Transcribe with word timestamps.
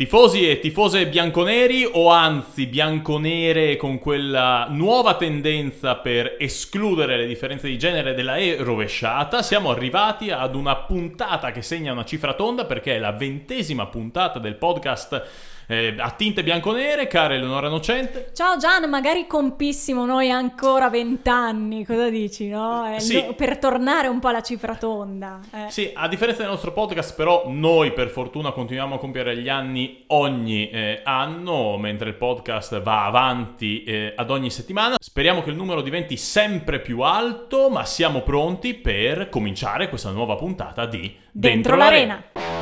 Tifosi 0.00 0.48
e 0.48 0.60
tifose 0.60 1.08
bianconeri 1.08 1.86
o 1.92 2.08
anzi 2.08 2.64
bianconere 2.64 3.76
con 3.76 3.98
quella 3.98 4.66
nuova 4.70 5.16
tendenza 5.16 5.96
per 5.96 6.36
escludere 6.38 7.18
le 7.18 7.26
differenze 7.26 7.68
di 7.68 7.76
genere 7.76 8.14
della 8.14 8.38
E 8.38 8.56
rovesciata, 8.58 9.42
siamo 9.42 9.70
arrivati 9.70 10.30
ad 10.30 10.54
una 10.54 10.74
puntata 10.74 11.52
che 11.52 11.60
segna 11.60 11.92
una 11.92 12.06
cifra 12.06 12.32
tonda 12.32 12.64
perché 12.64 12.96
è 12.96 12.98
la 12.98 13.12
ventesima 13.12 13.88
puntata 13.88 14.38
del 14.38 14.54
podcast 14.54 15.22
eh, 15.70 15.94
a 15.98 16.10
tinte 16.10 16.42
bianco-nere, 16.42 17.06
cara 17.06 17.34
Eleonora 17.34 17.68
Nocente. 17.68 18.30
Ciao 18.34 18.56
Gian, 18.56 18.88
magari 18.90 19.28
compissimo 19.28 20.04
noi 20.04 20.28
ancora 20.28 20.90
vent'anni, 20.90 21.86
cosa 21.86 22.10
dici, 22.10 22.48
no? 22.48 22.92
Eh, 22.92 22.98
Sì. 22.98 23.24
no- 23.24 23.34
Per 23.34 23.58
tornare 23.58 24.08
un 24.08 24.18
po' 24.18 24.28
alla 24.28 24.42
cifra 24.42 24.74
tonda. 24.74 25.38
eh. 25.54 25.70
Sì, 25.70 25.92
a 25.94 26.08
differenza 26.08 26.42
del 26.42 26.50
nostro 26.50 26.72
podcast, 26.72 27.14
però, 27.14 27.44
noi 27.46 27.92
per 27.92 28.08
fortuna 28.08 28.50
continuiamo 28.50 28.96
a 28.96 28.98
compiere 28.98 29.36
gli 29.36 29.48
anni 29.48 30.02
ogni 30.08 30.68
eh, 30.70 31.02
anno, 31.04 31.76
mentre 31.78 32.08
il 32.08 32.16
podcast 32.16 32.80
va 32.82 33.04
avanti 33.04 33.84
eh, 33.84 34.12
ad 34.16 34.28
ogni 34.30 34.50
settimana. 34.50 34.96
Speriamo 35.00 35.40
che 35.42 35.50
il 35.50 35.56
numero 35.56 35.82
diventi 35.82 36.16
sempre 36.16 36.80
più 36.80 37.02
alto, 37.02 37.70
ma 37.70 37.84
siamo 37.84 38.22
pronti 38.22 38.74
per 38.74 39.28
cominciare 39.28 39.88
questa 39.88 40.10
nuova 40.10 40.34
puntata 40.34 40.84
di 40.86 41.14
Dentro 41.30 41.76
l'arena. 41.76 42.22
Allora 42.34 42.59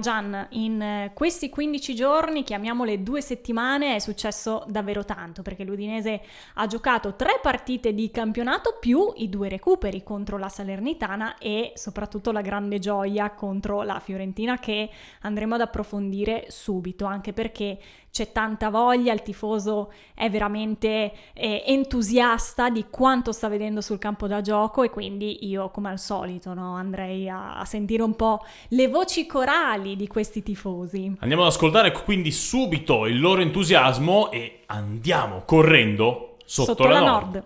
Gian, 0.00 0.46
in 0.50 0.80
eh, 0.80 1.12
questi 1.14 1.48
15 1.48 1.94
giorni, 1.94 2.42
chiamiamole 2.42 3.02
due 3.02 3.20
settimane, 3.20 3.94
è 3.94 3.98
successo 3.98 4.64
davvero 4.68 5.04
tanto 5.04 5.42
perché 5.42 5.64
l'Udinese 5.64 6.20
ha 6.54 6.66
giocato 6.66 7.14
tre 7.14 7.38
partite 7.40 7.94
di 7.94 8.10
campionato 8.10 8.76
più 8.80 9.12
i 9.16 9.28
due 9.28 9.48
recuperi 9.48 10.02
contro 10.02 10.38
la 10.38 10.48
Salernitana 10.48 11.38
e 11.38 11.72
soprattutto 11.74 12.32
la 12.32 12.40
grande 12.40 12.78
gioia 12.78 13.30
contro 13.30 13.82
la 13.82 14.00
Fiorentina 14.00 14.58
che 14.58 14.90
andremo 15.20 15.54
ad 15.54 15.60
approfondire 15.60 16.46
subito, 16.48 17.04
anche 17.04 17.32
perché 17.32 17.78
c'è 18.10 18.32
tanta 18.32 18.70
voglia, 18.70 19.12
il 19.12 19.22
tifoso 19.22 19.92
è 20.14 20.28
veramente 20.28 21.12
eh, 21.32 21.62
entusiasta 21.66 22.68
di 22.68 22.86
quanto 22.90 23.32
sta 23.32 23.48
vedendo 23.48 23.80
sul 23.80 23.98
campo 23.98 24.26
da 24.26 24.40
gioco 24.40 24.82
e 24.82 24.90
quindi 24.90 25.46
io 25.48 25.70
come 25.70 25.90
al 25.90 25.98
solito 25.98 26.52
no, 26.52 26.74
andrei 26.74 27.28
a, 27.28 27.58
a 27.58 27.64
sentire 27.64 28.02
un 28.02 28.16
po' 28.16 28.44
le 28.68 28.88
voci 28.88 29.26
corali 29.26 29.96
di 29.96 30.06
questi 30.08 30.42
tifosi. 30.42 31.16
Andiamo 31.20 31.42
ad 31.42 31.50
ascoltare 31.50 31.92
quindi 31.92 32.32
subito 32.32 33.06
il 33.06 33.20
loro 33.20 33.40
entusiasmo 33.40 34.30
e 34.30 34.62
andiamo 34.66 35.42
correndo 35.44 36.36
sotto, 36.44 36.86
la, 36.86 37.00
nord. 37.00 37.42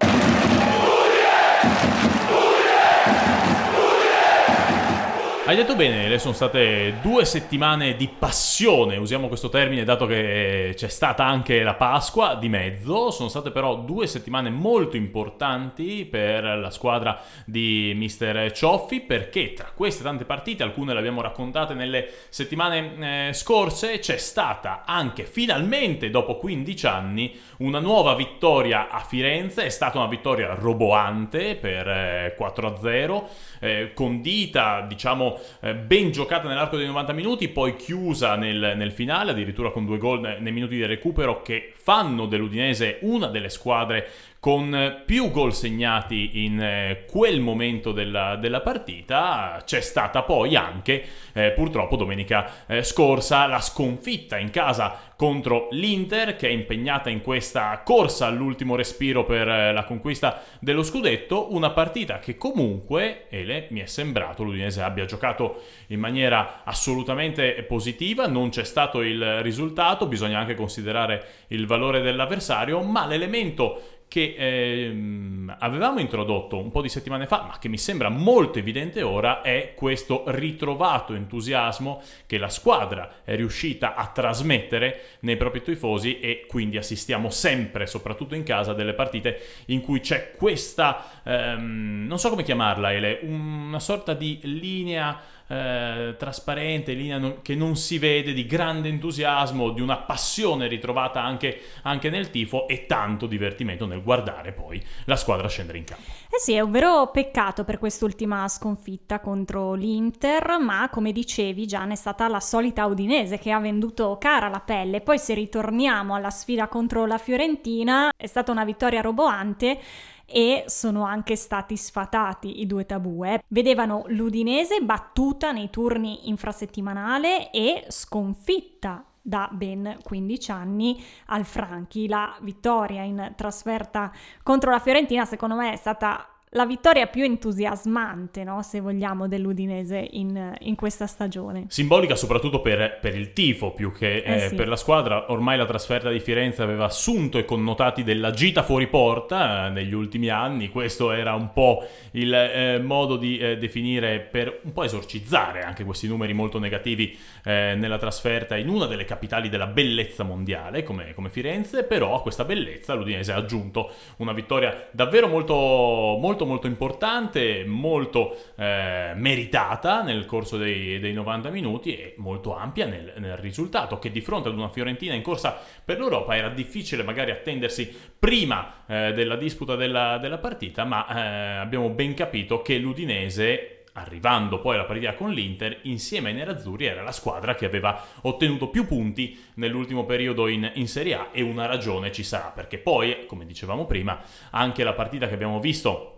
Hai 5.47 5.57
detto 5.57 5.77
bene, 5.77 6.09
le 6.09 6.19
sono 6.19 6.33
state 6.33 7.01
due 7.03 7.27
settimane 7.27 7.97
di 7.97 8.09
passione, 8.09 8.97
usiamo 8.97 9.29
questo 9.29 9.51
termine 9.51 9.85
dato 9.85 10.07
che 10.07 10.73
c'è 10.75 10.89
stata 10.89 11.27
anche 11.27 11.63
la 11.63 11.75
Pasqua 11.75 12.35
di 12.35 12.49
mezzo, 12.49 13.11
sono 13.11 13.29
state 13.29 13.51
però 13.51 13.77
due 13.77 14.07
settimane 14.07 14.49
molto 14.49 14.97
importanti 14.97 16.07
per 16.07 16.45
la 16.45 16.71
squadra 16.71 17.21
di 17.45 17.93
Mister 17.95 18.53
Cioffi 18.53 19.01
perché 19.01 19.53
tra 19.53 19.71
queste 19.75 20.03
tante 20.03 20.25
partite, 20.25 20.63
alcune 20.63 20.95
le 20.95 20.99
abbiamo 20.99 21.21
raccontate 21.21 21.75
nelle 21.75 22.09
settimane 22.31 23.29
eh, 23.29 23.33
scorse, 23.35 23.99
c'è 23.99 24.17
stata 24.17 24.85
anche 24.87 25.27
finalmente 25.27 26.09
dopo 26.09 26.39
15 26.39 26.87
anni 26.87 27.39
una 27.59 27.81
nuova 27.81 28.15
vittoria 28.15 28.89
a 28.89 29.01
Firenze, 29.01 29.67
è 29.67 29.69
stata 29.69 29.99
una 29.99 30.09
vittoria 30.09 30.55
roboante 30.55 31.55
per 31.55 31.87
eh, 31.87 32.35
4-0, 32.41 33.25
eh, 33.61 33.93
condita 33.93 34.81
diciamo 34.89 35.33
eh, 35.61 35.75
ben 35.75 36.11
giocata 36.11 36.49
nell'arco 36.49 36.77
dei 36.77 36.87
90 36.87 37.13
minuti, 37.13 37.49
poi 37.49 37.77
chiusa 37.77 38.37
nel, 38.37 38.75
nel 38.77 38.93
finale, 38.93 39.33
addirittura 39.33 39.71
con 39.71 39.85
due 39.85 39.99
gol 39.99 40.21
ne- 40.21 40.39
nei 40.39 40.53
minuti 40.53 40.77
di 40.77 40.87
recupero 40.87 41.43
che 41.43 41.73
fanno 41.75 42.27
dell'Udinese 42.27 42.99
una 43.03 43.27
delle 43.29 43.49
squadre 43.49 44.09
con 44.45 45.05
più 45.07 45.31
gol 45.31 45.55
segnati 45.55 46.45
in 46.45 46.61
eh, 46.61 47.07
quel 47.11 47.41
momento 47.41 47.93
della, 47.93 48.37
della 48.37 48.61
partita. 48.61 49.63
C'è 49.65 49.81
stata 49.81 50.23
poi 50.23 50.55
anche, 50.55 51.03
eh, 51.33 51.53
purtroppo, 51.53 51.97
domenica 51.97 52.67
eh, 52.67 52.83
scorsa 52.83 53.47
la 53.47 53.63
sconfitta 53.63 54.37
in 54.37 54.51
casa 54.51 55.13
contro 55.17 55.69
l'Inter 55.71 56.37
che 56.37 56.49
è 56.49 56.51
impegnata 56.51 57.09
in 57.09 57.23
questa 57.23 57.81
corsa 57.85 58.27
all'ultimo 58.27 58.77
respiro 58.77 59.25
per 59.25 59.49
eh, 59.49 59.73
la 59.73 59.85
conquista 59.85 60.43
dello 60.59 60.83
scudetto, 60.83 61.55
una 61.55 61.71
partita 61.71 62.19
che 62.19 62.37
comunque, 62.37 63.25
Ele, 63.31 63.69
mi 63.71 63.81
è 63.81 63.87
sembrato 63.87 64.43
l'Udinese 64.43 64.83
abbia 64.83 65.07
giocato 65.07 65.63
in 65.87 66.01
maniera 66.01 66.61
assolutamente 66.65 67.65
positiva, 67.67 68.27
non 68.27 68.51
c'è 68.51 68.65
stato 68.65 69.01
il 69.01 69.41
risultato, 69.41 70.07
bisogna 70.07 70.39
anche 70.39 70.55
considerare 70.55 71.27
il 71.49 71.67
valore 71.67 72.03
dell'avversario, 72.03 72.83
ma 72.83 73.07
l'elemento 73.07 73.94
che 74.15 74.37
ehm, 74.39 75.57
avevamo 75.59 75.99
introdotto 75.99 76.57
un 76.57 76.71
po' 76.71 76.83
di 76.83 76.89
settimane 76.89 77.27
fa, 77.27 77.47
ma 77.49 77.59
che 77.59 77.67
mi 77.67 77.77
sembra 77.77 78.11
molto 78.11 78.61
evidente 78.61 79.03
ora, 79.03 79.43
è 79.43 79.73
questo 79.75 80.23
ritrovato 80.27 81.15
entusiasmo 81.15 82.01
che 82.25 82.39
la 82.39 82.49
squadra 82.49 83.25
è 83.25 83.35
riuscita 83.35 83.97
a 83.97 84.07
trasmettere 84.07 85.17
nei 85.23 85.37
propri 85.37 85.63
tifosi 85.63 86.21
e 86.21 86.45
quindi 86.47 86.77
assistiamo 86.77 87.29
sempre, 87.29 87.89
soprattutto 87.89 88.37
in 88.37 88.45
casa, 88.45 88.73
delle 88.73 88.95
partite 88.95 89.41
in 89.67 89.81
cui 89.81 89.99
c'è 89.99 90.31
questa, 90.31 91.21
ehm, 91.25 92.05
non 92.07 92.21
so 92.21 92.29
come 92.29 92.45
chiamarla, 92.45 92.93
Ele, 92.93 93.19
una 93.23 93.81
sorta 93.81 94.15
di 94.15 94.39
linea 94.45 95.21
eh, 95.47 96.15
trasparente, 96.19 96.93
linea 96.93 97.19
non- 97.19 97.43
che 97.43 97.55
non 97.55 97.77
si 97.77 97.99
vede, 97.99 98.33
di 98.33 98.47
grande 98.47 98.89
entusiasmo, 98.89 99.71
di 99.71 99.81
una 99.81 99.99
passione 99.99 100.67
ritrovata 100.67 101.23
anche, 101.23 101.61
anche 101.83 102.11
nel 102.11 102.31
tifo 102.31 102.67
e 102.69 102.87
tanto 102.87 103.27
divertimento 103.27 103.87
nel 103.87 104.03
guardare 104.03 104.53
poi 104.53 104.83
la 105.05 105.17
squadra 105.17 105.49
scendere 105.49 105.79
in 105.79 105.85
campo. 105.85 106.03
Eh 106.35 106.41
sì, 106.41 106.55
è 106.55 106.61
un 106.61 106.71
vero 106.71 107.11
peccato 107.13 107.65
per 107.65 107.79
quest'ultima 107.79 108.49
sconfitta 108.49 109.21
contro 109.21 109.75
l'Inter, 109.75 110.59
ma 110.59 110.89
come 110.91 111.13
dicevi 111.13 111.67
Gian 111.67 111.93
è 111.93 111.95
stata 111.95 112.27
la 112.29 112.41
solita 112.41 112.87
Udinese 112.87 113.39
che 113.39 113.53
ha 113.53 113.61
venduto 113.61 114.17
cara 114.19 114.49
la 114.49 114.61
pelle. 114.61 115.01
Poi 115.01 115.19
se 115.19 115.35
ritorniamo 115.35 116.15
alla 116.15 116.31
sfida 116.31 116.69
contro 116.69 117.07
la 117.07 117.19
Fiorentina, 117.19 118.11
è 118.17 118.27
stata 118.27 118.51
una 118.51 118.65
vittoria 118.65 119.01
roboante 119.01 119.79
e 120.27 120.65
sono 120.67 121.05
anche 121.05 121.37
stati 121.37 121.77
sfatati 121.77 122.61
i 122.61 122.67
due 122.67 122.87
tabù. 122.87 123.25
eh. 123.25 123.43
Vedevano 123.49 124.05
l'Udinese 124.09 124.81
battuta 124.81 125.53
nei 125.53 125.71
turni 125.71 126.29
infrasettimanale 126.29 127.51
e 127.51 127.85
sconfitta 127.89 129.05
da 129.27 129.49
ben 129.51 129.99
15 130.03 130.51
anni 130.51 131.03
al 131.27 131.45
Franchi. 131.45 132.09
La 132.09 132.37
vittoria 132.43 133.03
in 133.03 133.33
trasferta 133.37 134.13
contro 134.43 134.71
la 134.71 134.79
Fiorentina, 134.79 135.25
secondo 135.25 135.55
me, 135.55 135.73
è 135.73 135.77
stata 135.77 136.29
la 136.55 136.67
vittoria 136.67 137.07
più 137.07 137.25
entusiasmante, 137.25 138.45
no? 138.45 138.63
se 138.63 138.81
vogliamo, 138.81 139.27
dell'Udinese 139.27 140.07
in, 140.13 140.55
in 140.61 140.75
questa 140.77 141.07
stagione. 141.07 141.65
Simbolica 141.69 142.15
soprattutto 142.15 142.61
per, 142.61 142.99
per 143.01 143.17
il 143.17 143.33
tifo 143.33 143.73
più 143.73 143.93
che 143.93 144.19
Eh 144.19 144.35
eh, 144.35 144.49
sì. 144.49 144.55
per 144.55 144.69
la 144.69 144.77
squadra. 144.77 145.33
Ormai 145.33 145.57
la 145.57 145.67
trasferta 145.67 146.11
di 146.11 146.21
Firenze 146.21 146.63
aveva 146.63 146.85
assunto 146.85 147.39
i 147.39 147.45
connotati 147.45 148.03
della 148.03 148.31
gita 148.31 148.63
fuori 148.63 148.87
porta 148.87 149.67
eh, 149.67 149.71
negli 149.71 149.95
ultimi 149.95 150.29
anni. 150.29 150.69
Questo 150.69 151.11
era 151.11 151.35
un 151.35 151.53
po' 151.53 151.87
il 152.13 152.33
eh, 152.33 152.79
modo 152.79 153.17
di 153.17 153.39
eh, 153.39 153.59
definire 153.59 154.21
per 154.21 154.61
un 154.63 154.73
po' 154.73 154.85
esorcizzare 154.85 155.63
anche 155.63 155.85
questi 155.85 156.07
numeri 156.07 156.33
molto 156.33 156.59
negativi 156.59 157.17
eh, 157.45 157.75
nella 157.77 157.99
trasferta 157.99 158.57
in 158.57 158.69
una 158.69 158.87
delle 158.87 159.05
capitali 159.05 159.49
della 159.49 159.67
bellezza 159.67 160.23
mondiale 160.23 160.83
come, 160.83 161.15
come 161.15 161.31
Firenze. 161.31 161.83
Però 161.85 162.15
a 162.15 162.23
questa 162.23 162.45
bellezza 162.45 162.95
l'Udinese 162.95 163.33
ha 163.33 163.37
aggiunto 163.37 163.91
una 164.19 164.33
vittoria 164.33 164.87
davvero 164.93 165.27
molto, 165.27 165.55
molto, 165.55 166.44
molto 166.45 166.67
importante, 166.67 167.65
molto 167.65 168.37
eh, 168.57 169.13
meritata 169.15 170.03
nel 170.03 170.27
corso 170.27 170.57
dei, 170.57 170.99
dei 170.99 171.13
90 171.13 171.51
minuti 171.51 171.97
e 171.97 172.15
molto 172.19 172.57
ampia 172.57 172.87
nel, 172.87 173.15
nel 173.19 173.37
risultato, 173.37 173.99
che 173.99 174.11
di 174.11 174.21
fronte 174.21 174.49
ad 174.49 174.57
una 174.57 174.69
Fiorentina 174.69 175.15
in 175.15 175.23
corsa 175.23 175.59
per 175.85 175.99
l'Europa 175.99 176.37
era 176.37 176.49
difficile 176.49 177.03
magari 177.03 177.31
attendersi 177.31 177.93
prima 178.19 178.85
eh, 178.87 179.13
della 179.13 179.37
disputa 179.37 179.77
della, 179.77 180.19
della 180.19 180.39
partita, 180.39 180.85
ma 180.85 181.07
eh, 181.07 181.57
abbiamo 181.59 181.91
ben 181.91 182.15
capito 182.15 182.63
che 182.63 182.79
l'Udinese 182.79 183.75
arrivando 183.95 184.61
poi 184.61 184.75
alla 184.75 184.85
partita 184.85 185.15
con 185.15 185.31
l'Inter, 185.31 185.81
insieme 185.83 186.31
ai 186.31 186.35
nerazzurri 186.35 186.87
era 186.87 187.03
la 187.03 187.13
squadra 187.13 187.55
che 187.55 187.67
aveva 187.67 188.03
ottenuto 188.23 188.69
più 188.69 188.87
punti 188.87 189.39
nell'ultimo 189.55 190.05
periodo 190.05 190.49
in, 190.49 190.71
in 190.75 190.89
Serie 190.89 191.15
A 191.15 191.29
e 191.33 191.43
una 191.43 191.67
ragione 191.67 192.11
ci 192.11 192.23
sarà, 192.23 192.51
perché 192.51 192.79
poi, 192.79 193.27
come 193.27 193.47
dicevamo 193.47 193.87
prima, 193.87 194.21
anche 194.51 194.83
la 194.85 194.95
partita 194.95 195.29
che 195.29 195.35
abbiamo 195.35 195.61
visto 195.61 196.14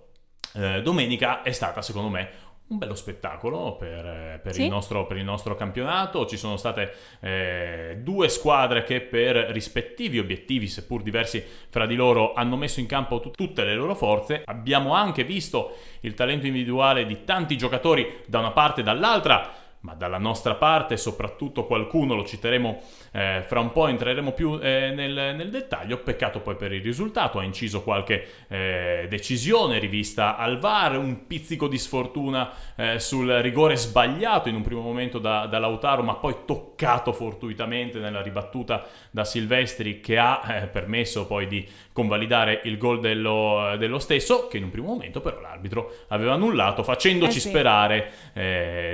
eh, 0.55 0.83
domenica 0.83 1.43
è 1.43 1.53
stata 1.53 1.83
secondo 1.83 2.09
me 2.09 2.45
un 2.69 2.79
bello 2.79 2.97
spettacolo 2.97 3.77
per, 3.77 4.41
per, 4.43 4.53
sì. 4.53 4.65
il, 4.65 4.69
nostro, 4.69 5.07
per 5.07 5.17
il, 5.17 5.25
nostro, 5.25 5.55
campionato. 5.55 6.27
Ci 6.27 6.37
sono 6.37 6.57
state 6.57 6.93
eh, 7.21 7.99
due 8.03 8.29
squadre 8.29 8.83
che 8.83 9.01
per 9.01 9.37
rispettivi 9.51 10.19
obiettivi, 10.19 10.67
seppur 10.67 11.03
diversi 11.03 11.45
fra 11.69 11.87
di 11.87 11.95
loro, 11.95 12.33
hanno 12.33 12.57
messo 12.57 12.81
in 12.81 12.87
campo 12.87 13.21
t- 13.21 13.31
tutte 13.31 13.65
le 13.65 13.75
loro 13.75 13.95
forze. 13.95 14.43
Abbiamo 14.45 14.95
anche 14.95 15.23
visto 15.23 15.77
il 16.01 16.15
talento 16.15 16.47
individuale 16.47 17.07
di 17.07 17.23
tanti 17.25 17.57
giocatori 17.57 18.23
da 18.27 18.41
una 18.41 18.51
parte 18.51 18.81
e 18.81 18.85
dall'altra 18.85 19.65
ma 19.81 19.95
dalla 19.95 20.19
nostra 20.19 20.55
parte 20.55 20.97
soprattutto 20.97 21.65
qualcuno, 21.67 22.15
lo 22.15 22.25
citeremo 22.25 22.83
eh, 23.13 23.45
fra 23.47 23.61
un 23.61 23.73
po', 23.73 23.87
entreremo 23.87 24.33
più 24.33 24.59
eh, 24.61 24.91
nel, 24.95 25.35
nel, 25.37 25.51
dettaglio, 25.51 25.99
peccato 25.99 26.41
poi 26.41 26.57
per 26.57 26.73
il 26.73 26.83
risultato, 26.83 27.39
ha 27.39 27.45
inciso 27.45 27.83
qualche 27.83 28.27
eh, 28.49 29.07
decisione 29.09 29.79
rivista 29.79 30.37
al 30.37 30.59
VAR, 30.59 30.99
un 30.99 31.27
pizzico 31.27 31.69
di 31.69 31.79
sfortuna 31.79 32.51
eh, 32.75 32.99
sul 32.99 33.29
rigore 33.29 33.77
sbagliato 33.77 34.49
in 34.49 34.57
un 34.57 34.63
primo 34.63 34.81
momento 34.81 35.19
da, 35.19 35.47
da, 35.47 35.59
Lautaro, 35.59 36.03
ma 36.03 36.15
poi 36.15 36.35
toccato 36.45 37.13
fortuitamente 37.13 37.99
nella 37.99 38.23
ribattuta 38.23 38.85
da 39.11 39.25
Silvestri 39.25 40.01
che 40.01 40.19
ha 40.19 40.43
eh, 40.49 40.67
permesso 40.67 41.27
poi 41.27 41.47
di 41.47 41.67
convalidare 41.97 42.61
il 42.65 42.77
gol 42.77 43.01
dello, 43.01 43.75
dello, 43.79 43.99
stesso, 43.99 44.49
che 44.49 44.59
in 44.59 44.65
un 44.65 44.71
primo 44.71 44.89
momento 44.89 45.23
però 45.23 45.41
l'arbitro 45.41 46.05
aveva 46.09 46.35
annullato, 46.35 46.83
facendoci 46.83 47.39
eh 47.39 47.41
sì. 47.41 47.49
sperare 47.49 48.11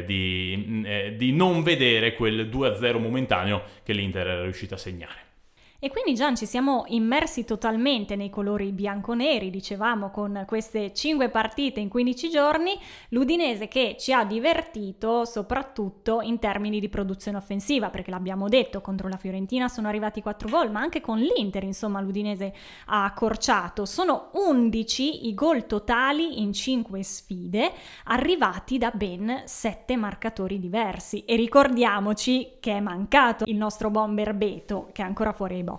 di 0.06 0.82
eh, 0.84 1.16
di 1.16 1.32
non 1.32 1.62
vedere 1.62 2.14
quel 2.14 2.48
2-0 2.48 2.98
momentaneo 2.98 3.62
che 3.82 3.92
l'Inter 3.92 4.26
era 4.26 4.42
riuscita 4.42 4.76
a 4.76 4.78
segnare. 4.78 5.31
E 5.84 5.90
quindi 5.90 6.14
Gian 6.14 6.36
ci 6.36 6.46
siamo 6.46 6.84
immersi 6.86 7.44
totalmente 7.44 8.14
nei 8.14 8.30
colori 8.30 8.70
bianconeri, 8.70 9.50
dicevamo, 9.50 10.12
con 10.12 10.44
queste 10.46 10.94
5 10.94 11.28
partite 11.28 11.80
in 11.80 11.88
15 11.88 12.30
giorni, 12.30 12.78
l'Udinese 13.08 13.66
che 13.66 13.96
ci 13.98 14.12
ha 14.12 14.24
divertito 14.24 15.24
soprattutto 15.24 16.20
in 16.20 16.38
termini 16.38 16.78
di 16.78 16.88
produzione 16.88 17.38
offensiva, 17.38 17.90
perché 17.90 18.12
l'abbiamo 18.12 18.48
detto, 18.48 18.80
contro 18.80 19.08
la 19.08 19.16
Fiorentina 19.16 19.66
sono 19.66 19.88
arrivati 19.88 20.22
4 20.22 20.48
gol, 20.48 20.70
ma 20.70 20.78
anche 20.78 21.00
con 21.00 21.18
l'Inter, 21.18 21.64
insomma, 21.64 22.00
l'Udinese 22.00 22.54
ha 22.86 23.02
accorciato. 23.02 23.84
Sono 23.84 24.30
11 24.34 25.26
i 25.26 25.34
gol 25.34 25.66
totali 25.66 26.42
in 26.42 26.52
5 26.52 27.02
sfide, 27.02 27.72
arrivati 28.04 28.78
da 28.78 28.92
ben 28.94 29.42
7 29.46 29.96
marcatori 29.96 30.60
diversi. 30.60 31.24
E 31.24 31.34
ricordiamoci 31.34 32.52
che 32.60 32.76
è 32.76 32.80
mancato 32.80 33.42
il 33.48 33.56
nostro 33.56 33.90
bomber 33.90 34.32
Beto, 34.32 34.90
che 34.92 35.02
è 35.02 35.04
ancora 35.04 35.32
fuori 35.32 35.56
ai 35.56 35.64
box. 35.64 35.71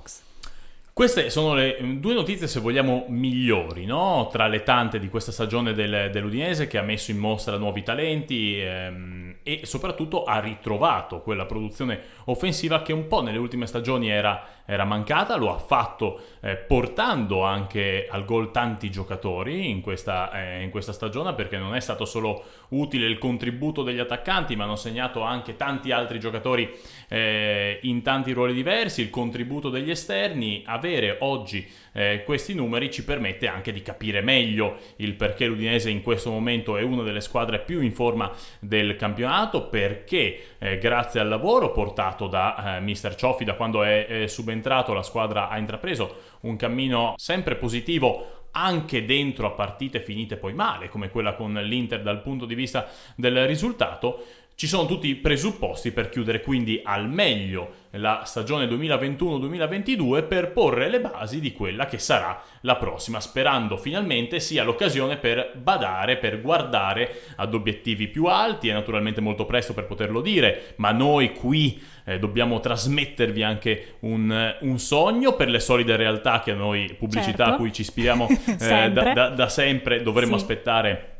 Queste 0.93 1.31
sono 1.31 1.55
le 1.55 1.79
mm, 1.81 1.97
due 1.97 2.13
notizie, 2.13 2.47
se 2.47 2.59
vogliamo, 2.59 3.05
migliori, 3.07 3.85
no? 3.85 4.29
tra 4.31 4.47
le 4.47 4.61
tante 4.61 4.99
di 4.99 5.09
questa 5.09 5.31
stagione 5.31 5.73
del, 5.73 6.09
dell'Udinese 6.11 6.67
che 6.67 6.77
ha 6.77 6.83
messo 6.83 7.09
in 7.09 7.17
mostra 7.17 7.57
nuovi 7.57 7.81
talenti 7.81 8.59
ehm, 8.59 9.22
e 9.43 9.61
soprattutto 9.65 10.23
ha 10.23 10.39
ritrovato 10.39 11.21
quella 11.21 11.45
produzione 11.45 12.01
offensiva 12.25 12.81
che 12.81 12.93
un 12.93 13.07
po' 13.07 13.21
nelle 13.21 13.37
ultime 13.37 13.67
stagioni 13.67 14.09
era 14.09 14.53
era 14.65 14.85
mancata, 14.85 15.35
lo 15.35 15.53
ha 15.53 15.57
fatto 15.57 16.21
eh, 16.39 16.55
portando 16.55 17.43
anche 17.43 18.07
al 18.09 18.23
gol 18.23 18.51
tanti 18.51 18.89
giocatori 18.89 19.69
in 19.69 19.81
questa, 19.81 20.31
eh, 20.31 20.63
in 20.63 20.69
questa, 20.69 20.93
stagione 20.93 21.33
perché 21.33 21.57
non 21.57 21.75
è 21.75 21.79
stato 21.79 22.05
solo 22.05 22.43
utile 22.69 23.07
il 23.07 23.17
contributo 23.17 23.83
degli 23.83 23.99
attaccanti 23.99 24.55
ma 24.55 24.63
hanno 24.63 24.75
segnato 24.75 25.21
anche 25.21 25.55
tanti 25.55 25.91
altri 25.91 26.19
giocatori 26.19 26.71
eh, 27.09 27.79
in 27.81 28.01
tanti 28.03 28.31
ruoli 28.31 28.53
diversi, 28.53 29.01
il 29.01 29.09
contributo 29.09 29.69
degli 29.69 29.89
esterni, 29.89 30.63
avere 30.65 31.17
oggi 31.19 31.67
eh, 31.93 32.23
questi 32.23 32.53
numeri 32.53 32.91
ci 32.91 33.03
permette 33.03 33.47
anche 33.47 33.71
di 33.71 33.81
capire 33.81 34.21
meglio 34.21 34.77
il 34.97 35.13
perché 35.13 35.45
l'Udinese 35.45 35.89
in 35.89 36.01
questo 36.01 36.29
momento 36.29 36.77
è 36.77 36.81
una 36.81 37.03
delle 37.03 37.21
squadre 37.21 37.59
più 37.59 37.81
in 37.81 37.93
forma 37.93 38.31
del 38.59 38.95
campionato, 38.95 39.67
perché 39.69 40.39
eh, 40.59 40.77
grazie 40.77 41.19
al 41.19 41.29
lavoro 41.29 41.71
portato 41.71 42.27
da 42.27 42.77
eh, 42.77 42.79
Mister 42.81 43.15
Cioffi 43.15 43.43
da 43.43 43.55
quando 43.55 43.83
è 43.83 44.25
subentrato 44.27 44.51
subentrato 44.63 44.93
la 44.93 45.03
squadra 45.03 45.49
ha 45.49 45.57
intrapreso 45.57 46.15
un 46.41 46.55
cammino 46.55 47.13
sempre 47.17 47.55
positivo 47.55 48.41
anche 48.55 49.03
dentro 49.03 49.47
a 49.47 49.51
partite 49.51 49.99
finite 49.99 50.37
poi 50.37 50.53
male, 50.53 50.87
come 50.87 51.09
quella 51.09 51.33
con 51.33 51.53
l'Inter 51.53 52.03
dal 52.03 52.21
punto 52.21 52.45
di 52.45 52.53
vista 52.53 52.87
del 53.15 53.47
risultato, 53.47 54.23
ci 54.55 54.67
sono 54.67 54.85
tutti 54.85 55.07
i 55.07 55.15
presupposti 55.15 55.91
per 55.91 56.09
chiudere 56.09 56.41
quindi 56.41 56.81
al 56.83 57.09
meglio 57.09 57.81
la 57.97 58.23
stagione 58.25 58.65
2021-2022 58.65 60.27
per 60.27 60.51
porre 60.51 60.89
le 60.89 60.99
basi 60.99 61.39
di 61.39 61.53
quella 61.53 61.85
che 61.85 61.99
sarà 61.99 62.41
la 62.61 62.75
prossima, 62.75 63.19
sperando 63.19 63.77
finalmente 63.77 64.39
sia 64.39 64.63
l'occasione 64.63 65.17
per 65.17 65.51
badare, 65.55 66.17
per 66.17 66.41
guardare 66.41 67.21
ad 67.35 67.53
obiettivi 67.53 68.07
più 68.07 68.25
alti. 68.25 68.69
È 68.69 68.73
naturalmente 68.73 69.21
molto 69.21 69.45
presto 69.45 69.73
per 69.73 69.85
poterlo 69.85 70.21
dire, 70.21 70.73
ma 70.77 70.91
noi 70.91 71.33
qui 71.33 71.79
eh, 72.05 72.17
dobbiamo 72.17 72.59
trasmettervi 72.59 73.43
anche 73.43 73.95
un, 73.99 74.55
un, 74.61 74.79
sogno 74.79 75.33
per 75.33 75.49
le 75.49 75.59
solide 75.59 75.95
realtà 75.95 76.39
che 76.39 76.51
a 76.51 76.55
noi, 76.55 76.95
pubblicità 76.97 77.45
certo. 77.45 77.53
a 77.53 77.55
cui 77.57 77.71
ci 77.71 77.81
ispiriamo 77.81 78.27
eh, 78.59 78.91
da, 78.91 79.13
da, 79.13 79.29
da, 79.29 79.49
sempre, 79.49 80.01
dovremmo 80.01 80.37
sì. 80.37 80.43
aspettare 80.43 81.12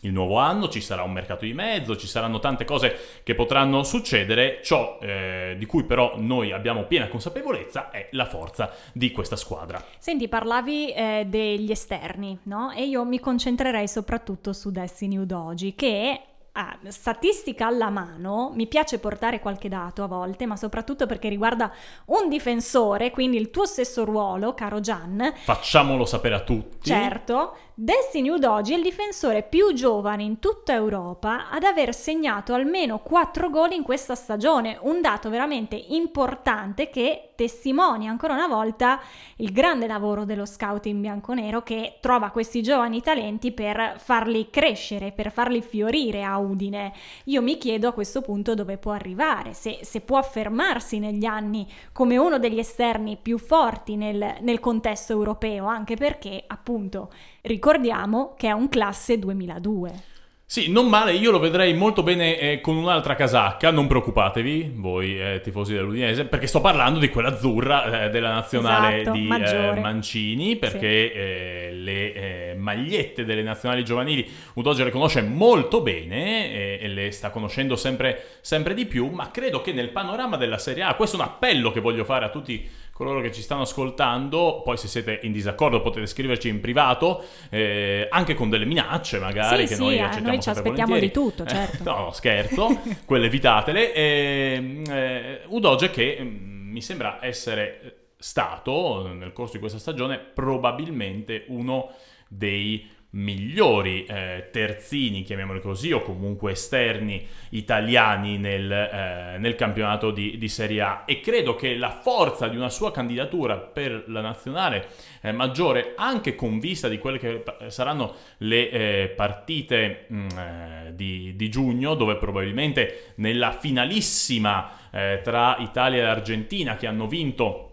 il 0.00 0.12
nuovo 0.12 0.38
anno, 0.38 0.68
ci 0.68 0.80
sarà 0.80 1.02
un 1.02 1.12
mercato 1.12 1.44
di 1.44 1.52
mezzo, 1.52 1.96
ci 1.96 2.06
saranno 2.06 2.38
tante 2.38 2.64
cose 2.64 3.20
che 3.22 3.34
potranno 3.34 3.82
succedere, 3.82 4.60
ciò 4.62 4.98
eh, 5.00 5.54
di 5.58 5.66
cui 5.66 5.84
però 5.84 6.14
noi 6.16 6.52
abbiamo 6.52 6.84
piena 6.84 7.08
consapevolezza 7.08 7.90
è 7.90 8.08
la 8.12 8.26
forza 8.26 8.72
di 8.92 9.10
questa 9.12 9.36
squadra. 9.36 9.82
Senti, 9.98 10.28
parlavi 10.28 10.92
eh, 10.92 11.26
degli 11.28 11.70
esterni, 11.70 12.38
no? 12.44 12.70
E 12.72 12.84
io 12.84 13.04
mi 13.04 13.20
concentrerei 13.20 13.88
soprattutto 13.88 14.52
su 14.52 14.70
Destiny 14.70 15.16
Udogi, 15.16 15.74
che 15.74 16.20
ah, 16.60 16.78
statistica 16.88 17.66
alla 17.66 17.90
mano, 17.90 18.52
mi 18.54 18.66
piace 18.66 18.98
portare 18.98 19.40
qualche 19.40 19.68
dato 19.68 20.02
a 20.02 20.06
volte, 20.06 20.46
ma 20.46 20.56
soprattutto 20.56 21.06
perché 21.06 21.28
riguarda 21.28 21.72
un 22.06 22.28
difensore, 22.28 23.10
quindi 23.10 23.36
il 23.38 23.50
tuo 23.50 23.64
stesso 23.64 24.04
ruolo, 24.04 24.54
caro 24.54 24.80
Gian. 24.80 25.32
Facciamolo 25.42 26.04
sapere 26.04 26.34
a 26.34 26.40
tutti. 26.40 26.88
Certo, 26.88 27.56
Destiny 27.74 28.28
Udogi 28.28 28.74
è 28.74 28.76
il 28.76 28.82
difensore 28.82 29.42
più 29.42 29.72
giovane 29.72 30.22
in 30.22 30.38
tutta 30.38 30.74
Europa 30.74 31.48
ad 31.50 31.64
aver 31.64 31.94
segnato 31.94 32.52
almeno 32.52 32.98
4 32.98 33.48
gol 33.48 33.72
in 33.72 33.82
questa 33.82 34.14
stagione, 34.14 34.76
un 34.82 35.00
dato 35.00 35.30
veramente 35.30 35.76
importante 35.76 36.90
che 36.90 37.29
testimonia 37.40 38.10
ancora 38.10 38.34
una 38.34 38.48
volta 38.48 39.00
il 39.36 39.50
grande 39.50 39.86
lavoro 39.86 40.26
dello 40.26 40.44
scout 40.44 40.84
in 40.84 41.00
bianconero 41.00 41.62
che 41.62 41.96
trova 41.98 42.28
questi 42.28 42.60
giovani 42.60 43.00
talenti 43.00 43.50
per 43.50 43.94
farli 43.96 44.50
crescere, 44.50 45.12
per 45.12 45.32
farli 45.32 45.62
fiorire 45.62 46.22
a 46.22 46.36
Udine. 46.36 46.92
Io 47.24 47.40
mi 47.40 47.56
chiedo 47.56 47.88
a 47.88 47.92
questo 47.92 48.20
punto 48.20 48.54
dove 48.54 48.76
può 48.76 48.92
arrivare, 48.92 49.54
se, 49.54 49.78
se 49.80 50.02
può 50.02 50.18
affermarsi 50.18 50.98
negli 50.98 51.24
anni 51.24 51.66
come 51.92 52.18
uno 52.18 52.38
degli 52.38 52.58
esterni 52.58 53.16
più 53.16 53.38
forti 53.38 53.96
nel, 53.96 54.36
nel 54.40 54.60
contesto 54.60 55.14
europeo, 55.14 55.64
anche 55.64 55.96
perché 55.96 56.44
appunto 56.46 57.10
Ricordiamo 57.42 58.34
che 58.36 58.48
è 58.48 58.52
un 58.52 58.68
classe 58.68 59.18
2002. 59.18 60.19
Sì, 60.50 60.68
non 60.68 60.88
male, 60.88 61.12
io 61.12 61.30
lo 61.30 61.38
vedrei 61.38 61.74
molto 61.74 62.02
bene 62.02 62.36
eh, 62.36 62.60
con 62.60 62.76
un'altra 62.76 63.14
casacca, 63.14 63.70
non 63.70 63.86
preoccupatevi 63.86 64.72
voi 64.74 65.16
eh, 65.16 65.40
tifosi 65.40 65.74
dell'Udinese, 65.74 66.24
perché 66.24 66.48
sto 66.48 66.60
parlando 66.60 66.98
di 66.98 67.08
quella 67.08 67.28
azzurra 67.28 68.06
eh, 68.06 68.10
della 68.10 68.32
nazionale 68.32 69.02
esatto, 69.02 69.16
di 69.16 69.28
eh, 69.28 69.78
Mancini, 69.78 70.56
perché 70.56 71.10
sì. 71.12 71.18
Eh, 71.18 71.70
le 71.72 72.14
eh, 72.14 72.54
magliette 72.56 73.24
delle 73.24 73.44
nazionali 73.44 73.84
giovanili 73.84 74.28
Udoge 74.54 74.82
le 74.82 74.90
conosce 74.90 75.22
molto 75.22 75.82
bene 75.82 76.80
e 76.80 76.88
le 76.88 77.12
sta 77.12 77.30
conoscendo 77.30 77.76
sempre, 77.76 78.20
sempre 78.40 78.74
di 78.74 78.86
più, 78.86 79.06
ma 79.06 79.30
credo 79.30 79.60
che 79.60 79.72
nel 79.72 79.90
panorama 79.90 80.36
della 80.36 80.58
Serie 80.58 80.82
A, 80.82 80.96
questo 80.96 81.16
è 81.16 81.20
un 81.20 81.26
appello 81.26 81.70
che 81.70 81.78
voglio 81.78 82.02
fare 82.02 82.24
a 82.24 82.28
tutti 82.28 82.68
coloro 83.00 83.22
che 83.22 83.32
ci 83.32 83.40
stanno 83.40 83.62
ascoltando, 83.62 84.60
poi 84.62 84.76
se 84.76 84.86
siete 84.86 85.20
in 85.22 85.32
disaccordo 85.32 85.80
potete 85.80 86.06
scriverci 86.06 86.48
in 86.48 86.60
privato, 86.60 87.24
eh, 87.48 88.06
anche 88.10 88.34
con 88.34 88.50
delle 88.50 88.66
minacce 88.66 89.18
magari, 89.18 89.62
sì, 89.62 89.68
che 89.68 89.74
sì, 89.76 89.80
noi 89.80 90.00
accettiamo 90.00 90.28
noi 90.28 90.42
ci 90.42 90.50
aspettiamo 90.50 90.98
di 90.98 91.10
tutto, 91.10 91.46
certo. 91.46 91.82
no, 91.82 91.96
no, 92.04 92.12
scherzo, 92.12 92.78
quelle 93.06 93.24
evitatele. 93.24 93.94
E, 93.94 94.82
eh, 94.86 95.40
Udoge 95.46 95.88
che 95.88 96.18
mm, 96.20 96.70
mi 96.72 96.82
sembra 96.82 97.20
essere 97.22 98.10
stato, 98.18 99.10
nel 99.14 99.32
corso 99.32 99.54
di 99.54 99.60
questa 99.60 99.78
stagione, 99.78 100.18
probabilmente 100.18 101.46
uno 101.48 101.92
dei 102.28 102.86
migliori 103.12 104.04
eh, 104.04 104.48
terzini, 104.52 105.22
chiamiamoli 105.22 105.60
così, 105.60 105.90
o 105.92 106.00
comunque 106.02 106.52
esterni 106.52 107.26
italiani 107.50 108.38
nel, 108.38 108.70
eh, 108.70 109.36
nel 109.38 109.54
campionato 109.56 110.10
di, 110.10 110.38
di, 110.38 110.48
Serie 110.48 110.80
A. 110.80 111.02
E 111.06 111.20
credo 111.20 111.54
che 111.56 111.76
la 111.76 111.90
forza 111.90 112.46
di 112.46 112.56
una 112.56 112.68
sua 112.68 112.92
candidatura 112.92 113.56
per 113.56 114.04
la 114.06 114.20
nazionale 114.20 114.88
eh, 115.22 115.32
maggiore, 115.32 115.94
anche 115.96 116.34
con 116.34 116.60
vista 116.60 116.88
di 116.88 116.98
quelle 116.98 117.18
che 117.18 117.42
saranno 117.68 118.14
le 118.38 118.70
eh, 118.70 119.08
partite 119.08 120.04
mh, 120.08 120.16
mm, 120.16 120.28
eh, 120.38 120.92
di, 120.94 121.34
di, 121.34 121.48
giugno, 121.48 121.94
dove 121.94 122.16
probabilmente 122.16 123.12
nella 123.16 123.50
finalissima 123.52 124.90
eh, 124.92 125.20
tra 125.22 125.56
Italia 125.58 126.02
e 126.02 126.06
Argentina 126.06 126.76
che 126.76 126.86
hanno 126.86 127.06
vinto 127.06 127.69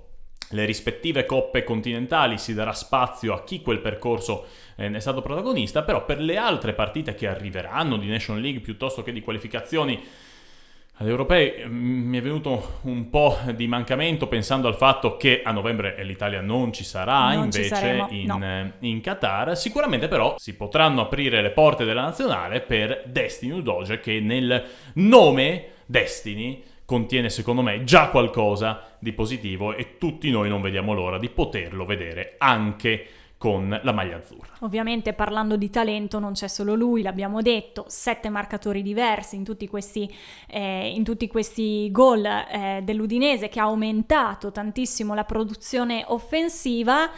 le 0.52 0.66
rispettive 0.66 1.26
coppe 1.26 1.64
continentali 1.64 2.38
si 2.38 2.54
darà 2.54 2.74
spazio 2.74 3.34
a 3.34 3.44
chi 3.44 3.62
quel 3.62 3.80
percorso 3.80 4.46
eh, 4.76 4.88
ne 4.88 4.98
è 4.98 5.02
stato 5.02 5.22
protagonista, 5.22 5.84
però 5.84 6.06
per 6.06 6.20
le 6.22 6.38
altre 6.38 6.74
partite 6.74 7.16
che 7.16 7.28
arriveranno 7.28 7.98
di 7.98 8.08
Nation 8.08 8.40
League 8.40 8.62
piuttosto 8.62 9.04
che 9.04 9.12
di 9.12 9.22
qualificazioni 9.22 10.02
agli 11.00 11.10
europei 11.10 11.64
mm, 11.66 12.10
mi 12.10 12.18
è 12.18 12.22
venuto 12.22 12.80
un 12.84 13.10
po' 13.10 13.38
di 13.54 13.68
mancamento 13.68 14.28
pensando 14.28 14.68
al 14.68 14.76
fatto 14.76 15.18
che 15.18 15.42
a 15.44 15.52
novembre 15.52 16.04
l'Italia 16.04 16.42
non 16.42 16.74
ci 16.74 16.84
sarà 16.84 17.34
Non 17.34 17.44
invece 17.46 17.64
ci 17.64 17.68
saremo, 17.68 18.08
in, 18.10 18.26
no. 18.26 18.40
eh, 18.42 18.72
in 18.88 19.02
Qatar. 19.02 19.56
Sicuramente 19.56 20.08
però 20.08 20.36
si 20.38 20.56
potranno 20.56 21.02
aprire 21.02 21.42
le 21.42 21.52
porte 21.52 21.86
della 21.86 22.02
nazionale 22.02 22.62
per 22.62 23.04
Destiny 23.06 23.52
Udoge 23.52 24.00
che 24.00 24.20
nel 24.20 24.64
nome 24.94 25.66
Destiny 25.86 26.64
contiene 26.84 27.30
secondo 27.30 27.62
me 27.62 27.84
già 27.84 28.08
qualcosa 28.08 28.87
di 29.00 29.14
positivo 29.14 29.76
e 29.76 29.98
tutti 29.98 30.30
noi 30.30 30.50
non 30.50 30.62
vediamo 30.62 30.94
l'ora 30.94 31.18
di 31.18 31.30
poterlo 31.30 31.86
vedere 31.86 32.36
anche 32.38 33.08
con 33.38 33.80
la 33.84 33.92
maglia 33.92 34.18
azzurra. 34.18 34.56
Ovviamente 34.62 35.14
parlando 35.14 35.58
di 35.58 35.70
talento 35.70 36.18
non 36.20 36.34
c'è 36.34 36.48
solo 36.48 36.74
lui, 36.74 37.04
l'abbiamo 37.04 37.42
detto, 37.42 37.86
sette 37.88 38.30
marcatori 38.30 38.82
diversi 38.82 39.36
in 39.36 39.44
tutti 39.44 39.68
questi, 39.68 40.12
eh, 40.48 40.90
in 40.90 41.04
tutti 41.04 41.28
questi 41.28 41.90
gol 41.92 42.26
eh, 42.26 42.82
dell'Udinese 42.84 43.48
che 43.48 43.60
ha 43.60 43.64
aumentato 43.64 44.52
tantissimo 44.52 45.14
la 45.14 45.24
produzione 45.24 46.04
offensiva, 46.08 47.12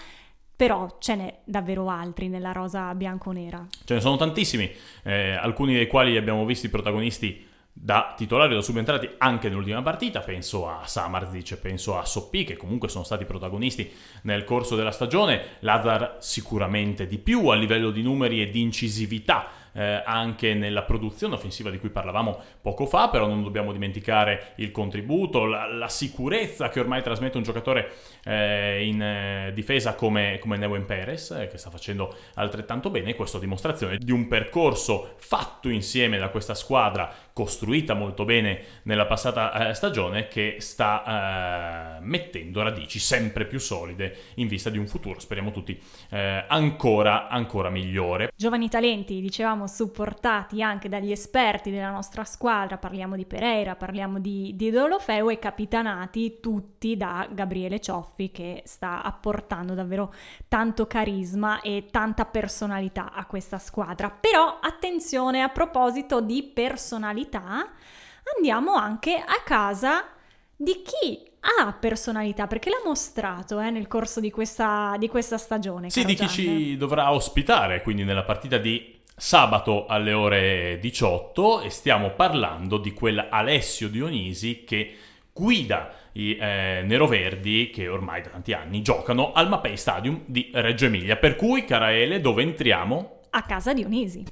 però 0.55 0.97
ce 0.99 1.15
n'è 1.15 1.39
davvero 1.45 1.87
altri 1.87 2.27
nella 2.27 2.51
rosa 2.51 2.93
bianconera. 2.93 3.65
Ce 3.85 3.93
ne 3.93 4.01
sono 4.01 4.17
tantissimi, 4.17 4.69
eh, 5.03 5.31
alcuni 5.31 5.73
dei 5.73 5.87
quali 5.87 6.11
li 6.11 6.17
abbiamo 6.17 6.43
visti 6.43 6.67
protagonisti 6.67 7.47
da 7.81 8.13
titolari 8.15 8.55
o 8.55 8.61
subentrati 8.61 9.09
anche 9.19 9.47
nell'ultima 9.47 9.81
partita, 9.81 10.19
penso 10.19 10.67
a 10.67 10.85
Samarzic, 10.85 11.55
penso 11.55 11.97
a 11.97 12.03
Soppi 12.03 12.43
che 12.43 12.57
comunque 12.57 12.89
sono 12.89 13.05
stati 13.05 13.23
protagonisti 13.23 13.89
nel 14.23 14.43
corso 14.43 14.75
della 14.75 14.91
stagione, 14.91 15.57
Lazar 15.59 16.17
sicuramente 16.19 17.07
di 17.07 17.17
più 17.19 17.47
a 17.47 17.55
livello 17.55 17.91
di 17.91 18.01
numeri 18.01 18.41
e 18.41 18.49
di 18.49 18.59
incisività 18.61 19.59
eh, 19.73 20.01
anche 20.05 20.53
nella 20.53 20.83
produzione 20.83 21.35
offensiva 21.35 21.69
di 21.69 21.79
cui 21.79 21.89
parlavamo 21.89 22.41
poco 22.61 22.85
fa, 22.85 23.09
però 23.09 23.27
non 23.27 23.43
dobbiamo 23.43 23.71
dimenticare 23.71 24.53
il 24.57 24.71
contributo, 24.71 25.45
la, 25.45 25.67
la 25.67 25.87
sicurezza 25.87 26.69
che 26.69 26.79
ormai 26.79 27.01
trasmette 27.01 27.37
un 27.37 27.43
giocatore 27.43 27.91
eh, 28.23 28.85
in 28.85 29.01
eh, 29.01 29.51
difesa 29.53 29.95
come, 29.95 30.37
come 30.39 30.57
Neuen 30.57 30.85
Perez, 30.85 31.31
eh, 31.31 31.47
che 31.47 31.57
sta 31.57 31.69
facendo 31.69 32.15
altrettanto 32.35 32.89
bene, 32.89 33.15
questo 33.15 33.37
a 33.37 33.39
dimostrazione 33.39 33.97
di 33.97 34.11
un 34.11 34.27
percorso 34.27 35.15
fatto 35.17 35.69
insieme 35.69 36.17
da 36.17 36.29
questa 36.29 36.55
squadra, 36.55 37.13
costruita 37.39 37.93
molto 37.93 38.25
bene 38.25 38.63
nella 38.83 39.05
passata 39.05 39.69
eh, 39.69 39.73
stagione, 39.73 40.27
che 40.27 40.57
sta 40.59 41.97
eh, 41.97 42.01
mettendo 42.01 42.61
radici 42.61 42.99
sempre 42.99 43.45
più 43.45 43.59
solide 43.59 44.13
in 44.35 44.49
vista 44.49 44.69
di 44.69 44.77
un 44.77 44.87
futuro, 44.87 45.21
speriamo 45.21 45.51
tutti, 45.51 45.79
ancora, 46.09 47.29
ancora 47.29 47.69
migliore. 47.69 48.31
Giovani 48.35 48.67
talenti, 48.67 49.21
dicevamo, 49.21 49.67
supportati 49.67 50.61
anche 50.61 50.89
dagli 50.89 51.11
esperti 51.11 51.71
della 51.71 51.91
nostra 51.91 52.25
squadra, 52.25 52.77
parliamo 52.77 53.15
di 53.15 53.25
Pereira, 53.25 53.75
parliamo 53.75 54.19
di, 54.19 54.51
di 54.55 54.69
Dolofeo 54.69 55.29
e 55.29 55.39
capitanati 55.39 56.39
tutti 56.41 56.97
da 56.97 57.25
Gabriele 57.31 57.79
Cioffi 57.79 58.31
che 58.31 58.63
sta 58.65 59.01
apportando 59.01 59.75
davvero 59.75 60.13
tanto 60.49 60.87
carisma 60.87 61.61
e 61.61 61.85
tanta 61.89 62.25
personalità 62.25 63.13
a 63.13 63.25
questa 63.25 63.59
squadra. 63.59 64.09
Però 64.09 64.59
attenzione, 64.61 65.41
a 65.41 65.49
proposito 65.49 66.19
di 66.19 66.43
personalità, 66.43 67.27
andiamo 68.35 68.73
anche 68.73 69.15
a 69.15 69.41
casa 69.43 70.05
di 70.55 70.81
chi 70.83 71.27
ha 71.41 71.71
personalità, 71.73 72.47
perché 72.47 72.69
l'ha 72.69 72.81
mostrato 72.83 73.59
eh, 73.59 73.69
nel 73.69 73.87
corso 73.87 74.19
di 74.19 74.29
questa, 74.29 74.95
di 74.97 75.07
questa 75.07 75.37
stagione. 75.37 75.89
Sì, 75.89 76.03
di 76.03 76.15
chi 76.15 76.27
ci 76.27 76.77
dovrà 76.77 77.11
ospitare, 77.11 77.81
quindi 77.81 78.03
nella 78.03 78.23
partita 78.23 78.57
di 78.57 78.97
sabato 79.15 79.85
alle 79.85 80.13
ore 80.13 80.79
18 80.79 81.61
e 81.61 81.69
stiamo 81.69 82.11
parlando 82.11 82.77
di 82.77 82.93
quel 82.93 83.27
Alessio 83.29 83.89
Dionisi 83.89 84.63
che 84.63 84.95
guida 85.33 85.93
i 86.13 86.37
eh, 86.37 86.81
neroverdi 86.85 87.69
che 87.69 87.87
ormai 87.87 88.21
da 88.21 88.29
tanti 88.29 88.53
anni 88.53 88.81
giocano 88.81 89.31
al 89.33 89.47
Mapei 89.47 89.77
Stadium 89.77 90.23
di 90.25 90.49
Reggio 90.53 90.85
Emilia. 90.85 91.17
Per 91.17 91.35
cui, 91.35 91.65
cara 91.65 91.93
Ele, 91.93 92.21
dove 92.21 92.41
entriamo? 92.41 93.19
A 93.31 93.43
casa 93.43 93.73
Dionisi. 93.73 94.25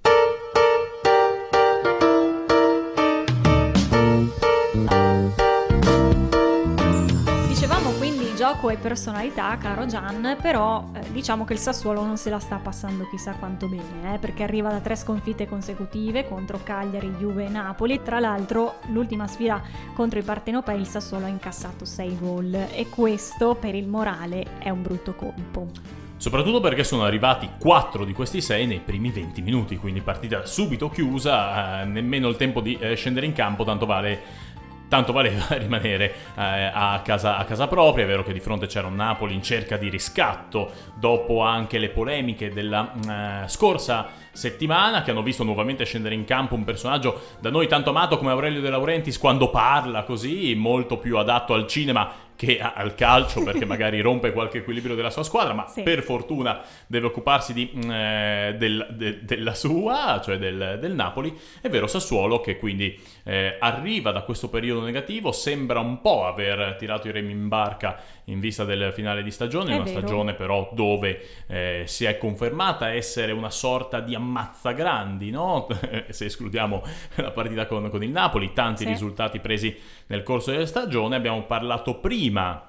Gioco 8.48 8.70
e 8.70 8.78
personalità, 8.78 9.58
caro 9.58 9.86
Gian, 9.86 10.38
però 10.42 10.90
eh, 10.94 11.12
diciamo 11.12 11.44
che 11.44 11.52
il 11.52 11.60
Sassuolo 11.60 12.06
non 12.06 12.16
se 12.16 12.30
la 12.30 12.40
sta 12.40 12.56
passando 12.56 13.06
chissà 13.10 13.34
quanto 13.34 13.68
bene, 13.68 14.14
eh, 14.14 14.20
perché 14.20 14.44
arriva 14.44 14.70
da 14.70 14.80
tre 14.80 14.96
sconfitte 14.96 15.50
consecutive 15.50 16.26
contro 16.30 16.62
Cagliari, 16.64 17.10
Juve 17.20 17.44
e 17.44 17.50
Napoli. 17.50 18.02
Tra 18.02 18.22
l'altro, 18.22 18.76
l'ultima 18.92 19.28
sfida 19.28 19.62
contro 19.94 20.20
i 20.20 20.24
partenopei 20.24 20.80
il 20.80 20.88
Sassuolo 20.88 21.26
ha 21.26 21.28
incassato 21.28 21.84
6 21.84 22.18
gol 22.18 22.54
e 22.54 22.88
questo 22.90 23.56
per 23.56 23.76
il 23.76 23.90
morale 23.90 24.46
è 24.60 24.70
un 24.70 24.82
brutto 24.82 25.14
colpo. 25.14 25.68
Soprattutto 26.16 26.60
perché 26.62 26.84
sono 26.84 27.04
arrivati 27.04 27.48
4 27.60 28.04
di 28.04 28.14
questi 28.14 28.42
6 28.42 28.66
nei 28.66 28.80
primi 28.80 29.12
20 29.12 29.42
minuti, 29.42 29.78
quindi 29.78 30.02
partita 30.02 30.46
subito 30.46 30.90
chiusa, 30.90 31.82
eh, 31.82 31.86
nemmeno 31.86 32.28
il 32.28 32.38
tempo 32.38 32.62
di 32.62 32.76
eh, 32.80 32.96
scendere 32.96 33.26
in 33.26 33.34
campo, 33.34 33.64
tanto 33.64 33.86
vale 33.86 34.46
tanto 34.88 35.12
valeva 35.12 35.46
rimanere 35.58 36.14
eh, 36.36 36.72
a, 36.74 37.02
casa, 37.04 37.38
a, 37.38 37.46
casa, 37.46 37.68
propria. 37.68 38.06
È 38.06 38.08
vero 38.08 38.24
che 38.24 38.34
di 38.34 38.40
fronte 38.40 38.68
c'era 38.68 38.88
un 38.88 38.96
Napoli 38.96 39.34
in 39.34 39.42
cerca 39.42 39.78
di 39.78 39.90
riscatto 39.90 40.72
dopo 40.96 41.42
anche 41.42 41.78
le 41.78 41.90
polemiche 41.90 42.52
della 42.52 43.44
eh, 43.44 43.48
scorsa 43.48 44.26
settimana 44.32 45.02
che 45.02 45.12
hanno 45.12 45.24
visto 45.24 45.44
nuovamente 45.44 45.84
scendere 45.84 46.14
in 46.14 46.24
campo 46.24 46.54
un 46.54 46.64
personaggio 46.64 47.22
da 47.40 47.50
noi 47.50 47.68
tanto 47.68 47.90
amato 47.90 48.18
come 48.18 48.32
Aurelio 48.32 48.62
De 48.62 48.70
Laurentiis 48.70 49.18
quando 49.18 49.50
parla 49.50 50.04
così, 50.04 50.54
molto 50.56 50.98
più 50.98 51.18
adatto 51.18 51.54
al 51.54 51.66
cinema 51.66 52.26
che 52.38 52.62
al 52.62 52.96
calcio 52.96 53.44
perché 53.44 53.66
magari 53.66 54.00
rompe 54.00 54.32
qualche 54.32 54.60
equilibrio 54.60 54.96
della 54.96 55.10
sua 55.10 55.24
squadra, 55.24 55.54
ma 55.54 55.68
Sì. 55.68 55.82
per 55.84 56.02
fortuna 56.04 56.62
deve 56.88 57.08
occuparsi 57.08 57.52
di, 57.52 57.70
mm, 57.76 57.92
eh, 57.92 58.56
del- 58.58 58.88
de- 58.92 59.26
della 59.26 59.54
sua, 59.56 60.22
cioè 60.24 60.38
del, 60.38 60.78
del 60.80 60.94
Napoli. 60.94 61.38
È 61.60 61.68
vero 61.68 61.88
Sassuolo 61.88 62.40
che 62.40 62.58
quindi 62.58 62.98
eh, 63.24 63.58
arriva 63.60 64.12
da 64.12 64.22
questo 64.22 64.50
periodo 64.50 64.82
negativo, 64.86 65.32
sembra 65.34 65.80
un 65.82 66.00
po' 66.00 66.26
aver 66.26 66.76
tirato 66.80 67.08
i 67.10 67.12
remi 67.12 67.32
in 67.34 67.48
barca 67.50 68.00
in 68.26 68.40
vista 68.40 68.64
del 68.66 68.92
finale 68.94 69.24
di 69.24 69.32
stagione, 69.32 69.72
È 69.72 69.76
una 69.76 69.84
vero. 69.86 69.98
stagione 70.00 70.34
però 70.34 70.70
dove 70.74 71.26
eh, 71.48 71.84
si 71.88 72.06
è 72.06 72.18
confermata 72.18 72.94
essere 72.94 73.32
una 73.32 73.50
sorta 73.50 74.00
di 74.00 74.14
ammazzagrandi, 74.16 75.30
no? 75.32 75.68
se 76.10 76.26
escludiamo 76.26 76.84
la 77.16 77.32
partita 77.32 77.66
con, 77.66 77.90
con 77.90 78.04
il 78.04 78.10
Napoli, 78.12 78.54
tanti 78.54 78.84
Sì. 78.84 78.90
risultati 78.90 79.40
presi 79.40 79.76
nel 80.08 80.24
corso 80.24 80.52
della 80.52 80.66
stagione, 80.66 81.16
abbiamo 81.16 81.44
parlato 81.44 81.96
prima 81.96 82.68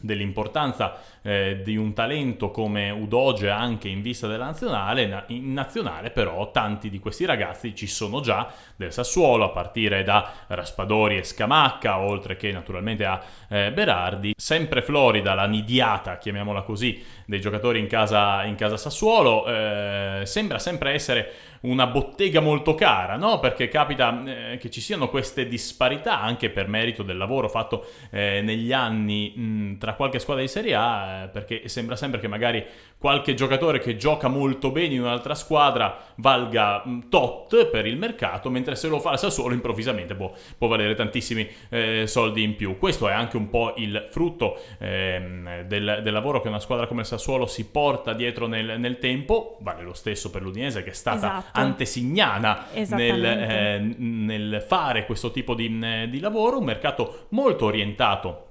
dell'importanza 0.00 0.96
eh, 1.22 1.60
di 1.62 1.76
un 1.76 1.92
talento 1.92 2.50
come 2.50 2.90
Udoge 2.90 3.50
anche 3.50 3.88
in 3.88 4.00
vista 4.00 4.26
della 4.26 4.44
nazionale, 4.44 5.06
Na- 5.06 5.24
in 5.28 5.52
nazionale 5.52 6.10
però 6.10 6.50
tanti 6.50 6.88
di 6.88 7.00
questi 7.00 7.24
ragazzi 7.24 7.74
ci 7.74 7.86
sono 7.86 8.20
già 8.20 8.48
del 8.76 8.92
Sassuolo 8.92 9.44
a 9.44 9.50
partire 9.50 10.04
da 10.04 10.32
Raspadori 10.46 11.18
e 11.18 11.24
Scamacca 11.24 11.98
oltre 11.98 12.36
che 12.36 12.52
naturalmente 12.52 13.04
a 13.04 13.20
eh, 13.48 13.72
Berardi, 13.72 14.34
sempre 14.36 14.82
Florida 14.82 15.34
la 15.34 15.46
nidiata 15.46 16.18
chiamiamola 16.18 16.62
così 16.62 17.04
dei 17.26 17.40
giocatori 17.40 17.80
in 17.80 17.88
casa, 17.88 18.44
in 18.44 18.54
casa 18.54 18.76
Sassuolo. 18.76 19.46
Eh, 19.46 20.22
sembra 20.24 20.58
sempre 20.58 20.92
essere 20.92 21.32
una 21.62 21.86
bottega 21.86 22.40
molto 22.40 22.74
cara, 22.74 23.16
no? 23.16 23.40
Perché 23.40 23.68
capita 23.68 24.22
eh, 24.52 24.56
che 24.58 24.70
ci 24.70 24.80
siano 24.80 25.08
queste 25.08 25.46
disparità 25.48 26.20
anche 26.20 26.50
per 26.50 26.68
merito 26.68 27.02
del 27.02 27.16
lavoro 27.16 27.48
fatto 27.48 27.86
eh, 28.10 28.40
negli 28.42 28.72
anni 28.72 29.32
mh, 29.34 29.78
tra 29.78 29.94
qualche 29.94 30.18
squadra 30.18 30.42
di 30.42 30.48
Serie 30.48 30.74
A, 30.74 31.22
eh, 31.24 31.28
perché 31.28 31.68
sembra 31.68 31.96
sempre 31.96 32.20
che 32.20 32.28
magari 32.28 32.64
qualche 32.98 33.34
giocatore 33.34 33.78
che 33.78 33.96
gioca 33.96 34.28
molto 34.28 34.70
bene 34.70 34.94
in 34.94 35.02
un'altra 35.02 35.34
squadra 35.34 35.98
valga 36.16 36.82
mh, 36.84 37.08
tot 37.08 37.66
per 37.66 37.86
il 37.86 37.96
mercato, 37.96 38.50
mentre 38.50 38.76
se 38.76 38.88
lo 38.88 38.98
fa 38.98 39.12
il 39.12 39.18
Sassuolo 39.18 39.54
improvvisamente 39.54 40.14
può, 40.14 40.32
può 40.56 40.68
valere 40.68 40.94
tantissimi 40.94 41.48
eh, 41.70 42.06
soldi 42.06 42.42
in 42.42 42.56
più. 42.56 42.78
Questo 42.78 43.08
è 43.08 43.12
anche 43.12 43.36
un 43.36 43.48
po' 43.50 43.74
il 43.76 44.06
frutto 44.10 44.60
ehm, 44.78 45.62
del, 45.62 46.00
del 46.02 46.12
lavoro 46.12 46.40
che 46.40 46.48
una 46.48 46.60
squadra 46.60 46.86
come 46.86 47.00
il 47.00 47.06
Sassuolo 47.06 47.46
si 47.46 47.66
porta 47.66 48.12
dietro 48.12 48.46
nel, 48.46 48.78
nel 48.78 48.98
tempo, 48.98 49.56
vale 49.60 49.82
lo 49.82 49.94
stesso 49.94 50.30
per 50.30 50.42
l'Udinese 50.42 50.82
che 50.82 50.90
è 50.90 50.94
stata 50.94 51.16
Esatto. 51.16 51.47
Antesignana 51.52 52.66
nel, 52.72 53.24
eh, 53.24 53.94
nel 53.98 54.64
fare 54.66 55.06
questo 55.06 55.30
tipo 55.30 55.54
di, 55.54 56.08
di 56.08 56.20
lavoro, 56.20 56.58
un 56.58 56.64
mercato 56.64 57.26
molto 57.30 57.66
orientato 57.66 58.47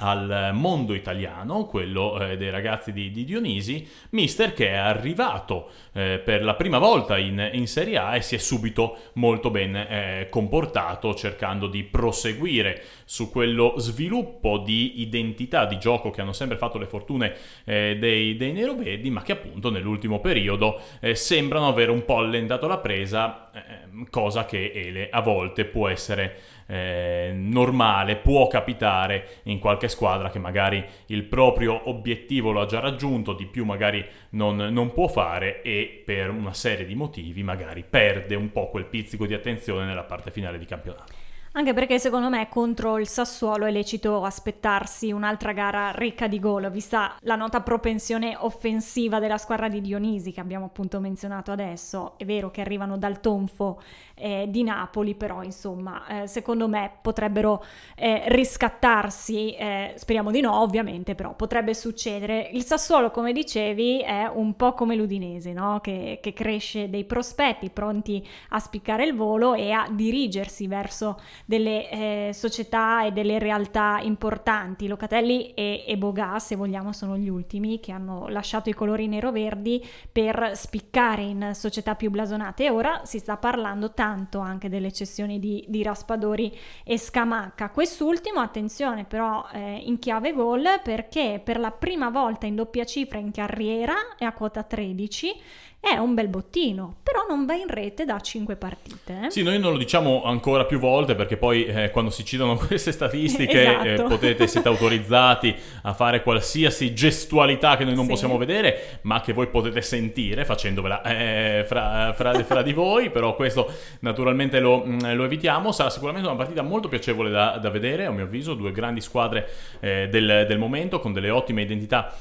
al 0.00 0.50
mondo 0.54 0.94
italiano, 0.94 1.66
quello 1.66 2.18
eh, 2.18 2.36
dei 2.36 2.50
ragazzi 2.50 2.92
di, 2.92 3.10
di, 3.10 3.24
Dionisi, 3.24 3.86
mister 4.10 4.52
che 4.52 4.68
è 4.68 4.76
arrivato 4.76 5.70
eh, 5.92 6.20
per 6.24 6.42
la 6.42 6.54
prima 6.54 6.78
volta 6.78 7.18
in, 7.18 7.50
in, 7.52 7.66
Serie 7.66 7.98
A 7.98 8.16
e 8.16 8.22
si 8.22 8.34
è 8.34 8.38
subito 8.38 8.96
molto 9.14 9.50
ben 9.50 9.76
eh, 9.76 10.26
comportato 10.30 11.14
cercando 11.14 11.66
di 11.66 11.84
proseguire 11.84 12.82
su 13.04 13.30
quello 13.30 13.74
sviluppo 13.76 14.58
di 14.58 15.00
identità 15.02 15.66
di 15.66 15.78
gioco 15.78 16.10
che 16.10 16.20
hanno 16.20 16.32
sempre 16.32 16.56
fatto 16.56 16.78
le 16.78 16.86
fortune 16.86 17.34
eh, 17.64 17.96
dei, 17.98 18.36
dei 18.36 18.52
nerovedi, 18.52 19.10
ma 19.10 19.22
che 19.22 19.32
appunto 19.32 19.70
nell'ultimo 19.70 20.20
periodo 20.20 20.80
eh, 21.00 21.14
sembrano 21.14 21.68
avere 21.68 21.90
un 21.90 22.04
po' 22.04 22.18
allentato 22.18 22.66
la 22.66 22.78
presa, 22.78 23.50
eh, 23.52 24.06
cosa 24.10 24.46
che 24.46 24.72
Ele 24.74 25.10
a 25.10 25.20
volte 25.20 25.66
può 25.66 25.88
essere 25.88 26.58
eh, 26.70 27.32
normale, 27.34 28.14
può 28.16 28.46
capitare 28.46 29.40
in 29.44 29.58
qualche 29.58 29.88
squadra 29.88 30.30
che 30.30 30.38
magari 30.38 30.84
il 31.06 31.24
proprio 31.24 31.88
obiettivo 31.88 32.52
lo 32.52 32.60
ha 32.60 32.66
già 32.66 32.78
raggiunto, 32.78 33.32
di 33.32 33.46
più 33.46 33.64
magari 33.64 34.06
non, 34.30 34.56
non 34.56 34.92
può 34.92 35.08
fare 35.08 35.62
e 35.62 36.02
per 36.04 36.30
una 36.30 36.54
serie 36.54 36.86
di 36.86 36.94
motivi 36.94 37.42
magari 37.42 37.84
perde 37.88 38.36
un 38.36 38.52
po' 38.52 38.68
quel 38.70 38.84
pizzico 38.84 39.26
di 39.26 39.34
attenzione 39.34 39.84
nella 39.84 40.04
parte 40.04 40.30
finale 40.30 40.58
di 40.58 40.64
campionato. 40.64 41.19
Anche 41.52 41.74
perché 41.74 41.98
secondo 41.98 42.28
me 42.28 42.48
contro 42.48 42.96
il 42.96 43.08
Sassuolo 43.08 43.66
è 43.66 43.72
lecito 43.72 44.22
aspettarsi 44.22 45.10
un'altra 45.10 45.50
gara 45.50 45.90
ricca 45.90 46.28
di 46.28 46.38
gol, 46.38 46.70
vista 46.70 47.16
la 47.22 47.34
nota 47.34 47.60
propensione 47.60 48.36
offensiva 48.38 49.18
della 49.18 49.36
squadra 49.36 49.68
di 49.68 49.80
Dionisi 49.80 50.30
che 50.30 50.38
abbiamo 50.38 50.66
appunto 50.66 51.00
menzionato 51.00 51.50
adesso. 51.50 52.16
È 52.18 52.24
vero 52.24 52.52
che 52.52 52.60
arrivano 52.60 52.96
dal 52.98 53.18
tonfo 53.18 53.82
eh, 54.14 54.46
di 54.48 54.62
Napoli, 54.62 55.16
però 55.16 55.42
insomma 55.42 56.22
eh, 56.22 56.26
secondo 56.28 56.68
me 56.68 56.88
potrebbero 57.02 57.64
eh, 57.96 58.22
riscattarsi, 58.28 59.52
eh, 59.52 59.94
speriamo 59.96 60.30
di 60.30 60.40
no 60.40 60.60
ovviamente, 60.60 61.16
però 61.16 61.34
potrebbe 61.34 61.74
succedere. 61.74 62.48
Il 62.52 62.62
Sassuolo 62.62 63.10
come 63.10 63.32
dicevi 63.32 64.02
è 64.02 64.30
un 64.32 64.54
po' 64.54 64.72
come 64.74 64.94
l'Udinese, 64.94 65.52
no? 65.52 65.80
che, 65.82 66.20
che 66.22 66.32
cresce 66.32 66.88
dei 66.88 67.04
prospetti 67.04 67.70
pronti 67.70 68.24
a 68.50 68.60
spiccare 68.60 69.04
il 69.04 69.16
volo 69.16 69.54
e 69.54 69.72
a 69.72 69.88
dirigersi 69.90 70.68
verso 70.68 71.18
delle 71.50 71.90
eh, 71.90 72.30
società 72.32 73.04
e 73.04 73.10
delle 73.10 73.40
realtà 73.40 73.98
importanti. 74.00 74.86
Locatelli 74.86 75.52
e, 75.54 75.82
e 75.84 75.98
Boga, 75.98 76.38
se 76.38 76.54
vogliamo, 76.54 76.92
sono 76.92 77.16
gli 77.16 77.28
ultimi 77.28 77.80
che 77.80 77.90
hanno 77.90 78.28
lasciato 78.28 78.70
i 78.70 78.72
colori 78.72 79.08
nero-verdi 79.08 79.84
per 80.12 80.52
spiccare 80.54 81.22
in 81.22 81.50
società 81.54 81.96
più 81.96 82.08
blasonate. 82.08 82.66
E 82.66 82.70
ora 82.70 83.00
si 83.02 83.18
sta 83.18 83.36
parlando 83.36 83.90
tanto 83.90 84.38
anche 84.38 84.68
delle 84.68 84.92
cessioni 84.92 85.40
di, 85.40 85.64
di 85.66 85.82
Raspadori 85.82 86.56
e 86.84 86.96
Scamacca. 86.96 87.70
Quest'ultimo, 87.70 88.38
attenzione 88.38 89.04
però, 89.04 89.44
eh, 89.52 89.82
in 89.84 89.98
chiave 89.98 90.32
gol 90.32 90.80
perché 90.84 91.40
per 91.42 91.58
la 91.58 91.72
prima 91.72 92.10
volta 92.10 92.46
in 92.46 92.54
doppia 92.54 92.84
cifra 92.84 93.18
in 93.18 93.32
carriera 93.32 94.14
è 94.16 94.24
a 94.24 94.32
quota 94.32 94.62
13 94.62 95.34
è 95.80 95.96
un 95.96 96.12
bel 96.12 96.28
bottino, 96.28 96.96
però 97.02 97.24
non 97.26 97.46
va 97.46 97.54
in 97.54 97.66
rete 97.66 98.04
da 98.04 98.20
5 98.20 98.54
partite. 98.56 99.20
Eh? 99.24 99.30
Sì, 99.30 99.42
noi 99.42 99.58
non 99.58 99.72
lo 99.72 99.78
diciamo 99.78 100.22
ancora 100.24 100.66
più 100.66 100.78
volte 100.78 101.14
perché 101.14 101.38
poi 101.38 101.64
eh, 101.64 101.90
quando 101.90 102.10
si 102.10 102.22
citano 102.22 102.56
queste 102.60 102.92
statistiche 102.92 103.62
eh, 103.62 103.92
esatto. 103.92 104.04
eh, 104.04 104.08
potete, 104.08 104.46
siete 104.46 104.68
autorizzati 104.68 105.56
a 105.82 105.94
fare 105.94 106.22
qualsiasi 106.22 106.92
gestualità 106.92 107.78
che 107.78 107.84
noi 107.84 107.94
non 107.94 108.04
sì. 108.04 108.10
possiamo 108.10 108.36
vedere, 108.36 109.00
ma 109.02 109.22
che 109.22 109.32
voi 109.32 109.46
potete 109.46 109.80
sentire 109.80 110.44
facendovela 110.44 111.02
eh, 111.02 111.64
fra, 111.66 112.12
fra, 112.12 112.44
fra, 112.44 112.60
di 112.60 112.74
voi, 112.74 113.08
però 113.08 113.34
questo 113.34 113.72
naturalmente 114.00 114.60
lo, 114.60 114.84
mm, 114.84 115.14
lo, 115.14 115.24
evitiamo. 115.24 115.72
Sarà 115.72 115.88
sicuramente 115.88 116.28
una 116.28 116.36
partita 116.36 116.60
molto 116.60 116.88
piacevole 116.88 117.30
da, 117.30 117.56
da 117.56 117.70
vedere, 117.70 118.04
a 118.04 118.10
mio 118.10 118.24
avviso, 118.24 118.52
due 118.52 118.70
grandi 118.70 119.00
squadre 119.00 119.48
eh, 119.80 120.08
del, 120.10 120.44
del, 120.46 120.58
momento 120.58 121.00
con 121.00 121.14
delle 121.14 121.30
ottime 121.30 121.62
identità 121.62 122.14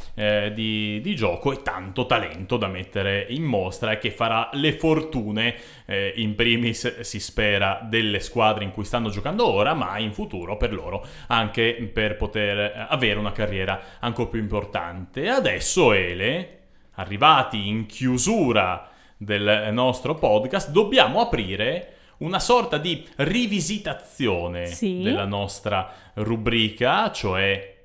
di, 0.54 1.02
di 1.02 1.16
gioco 1.16 1.52
e 1.52 1.62
tanto 1.62 2.06
talento 2.06 2.58
da 2.58 2.68
mettere 2.68 3.26
in 3.30 3.49
mostra 3.50 3.92
e 3.92 3.98
che 3.98 4.12
farà 4.12 4.50
le 4.54 4.72
fortune, 4.78 5.56
eh, 5.86 6.14
in 6.16 6.36
primis 6.36 7.02
si 7.02 7.20
spera, 7.20 7.82
delle 7.84 8.22
squadre 8.22 8.64
in 8.64 8.72
cui 8.72 8.86
stanno 8.86 9.10
giocando 9.10 9.46
ora, 9.46 9.74
ma 9.74 9.98
in 10.00 10.14
futuro 10.14 10.56
per 10.56 10.74
loro 10.74 11.06
anche 11.28 11.90
per 11.92 12.16
poter 12.16 12.58
eh, 12.58 12.86
avere 12.88 13.20
una 13.20 13.34
carriera 13.34 13.82
ancora 14.00 14.30
più 14.30 14.40
importante. 14.40 15.28
Adesso 15.28 15.92
Ele, 15.94 16.60
arrivati 16.94 17.68
in 17.68 17.86
chiusura 17.86 18.90
del 19.18 19.70
nostro 19.74 20.16
podcast, 20.16 20.70
dobbiamo 20.70 21.20
aprire 21.20 21.96
una 22.20 22.40
sorta 22.40 22.78
di 22.78 23.06
rivisitazione 23.18 24.68
sì. 24.68 25.02
della 25.02 25.26
nostra 25.26 25.92
rubrica, 26.16 27.12
cioè 27.12 27.79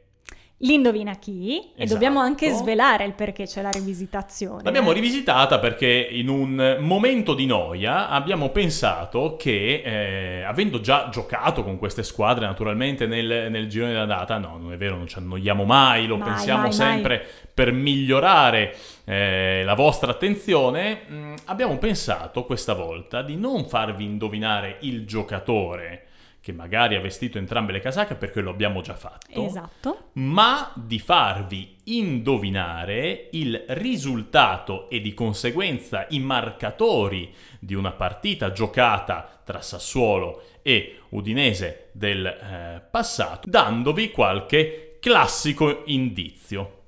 L'indovina 0.59 1.17
chi? 1.17 1.59
Esatto. 1.59 1.73
E 1.83 1.87
dobbiamo 1.87 2.21
anche 2.21 2.51
svelare 2.51 3.05
il 3.05 3.13
perché 3.15 3.45
c'è 3.45 3.61
la 3.61 3.71
rivisitazione. 3.71 4.63
L'abbiamo 4.63 4.93
rivisitata 4.93 5.59
perché 5.59 5.89
in 5.89 6.29
un 6.29 6.79
momento 6.81 7.35
di 7.35 7.45
noia 7.45 8.09
abbiamo 8.09 8.51
pensato 8.51 9.35
che, 9.37 9.83
eh, 9.85 10.43
avendo 10.45 10.81
già 10.81 11.09
giocato 11.11 11.65
con 11.65 11.77
queste 11.77 12.05
squadre 12.05 12.47
naturalmente 12.47 13.07
nel, 13.07 13.51
nel 13.51 13.69
girone 13.69 13.93
della 13.93 14.07
data, 14.07 14.39
no, 14.39 14.57
non 14.57 14.73
è 14.73 14.77
vero, 14.77 14.97
non 14.97 15.09
ci 15.09 15.19
annoiamo 15.19 15.65
mai, 15.65 16.07
lo 16.07 16.17
mai, 16.17 16.29
pensiamo 16.29 16.63
mai, 16.63 16.73
sempre 16.73 17.17
mai. 17.17 17.27
per 17.53 17.73
migliorare 17.73 18.77
eh, 19.05 19.63
la 19.65 19.75
vostra 19.75 20.13
attenzione, 20.13 21.03
mh, 21.07 21.15
mm, 21.15 21.35
abbiamo 21.47 21.77
pensato 21.79 22.45
questa 22.45 22.75
volta 22.75 23.23
di 23.23 23.37
non 23.37 23.67
farvi 23.69 24.05
indovinare 24.05 24.79
il 24.81 25.05
giocatore 25.05 26.07
che 26.45 26.53
magari 26.53 26.95
ha 26.95 27.01
vestito 27.01 27.39
entrambe 27.39 27.73
le 27.73 27.81
casacche 27.81 28.17
perché 28.17 28.43
lo 28.43 28.51
abbiamo 28.51 28.83
già 28.83 28.95
fatto, 28.95 29.47
esatto. 29.47 30.11
ma 30.17 30.71
di 30.77 30.99
farvi 30.99 31.77
indovinare 31.85 33.31
il 33.33 33.65
risultato 33.69 34.91
e 34.91 35.01
di 35.01 35.15
conseguenza 35.15 36.05
i 36.11 36.19
marcatori 36.19 37.33
di 37.59 37.73
una 37.73 37.93
partita 37.93 38.53
giocata 38.53 39.41
tra 39.43 39.63
Sassuolo 39.63 40.43
e 40.61 40.99
Udinese 41.09 41.89
del 41.93 42.27
eh, 42.27 42.83
passato, 42.91 43.49
dandovi 43.49 44.11
qualche 44.11 44.99
classico 45.01 45.85
indizio. 45.87 46.83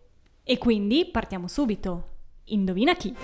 E 0.44 0.58
quindi 0.58 1.08
partiamo 1.10 1.48
subito. 1.48 2.08
Indovina 2.48 2.94
chi? 2.94 3.14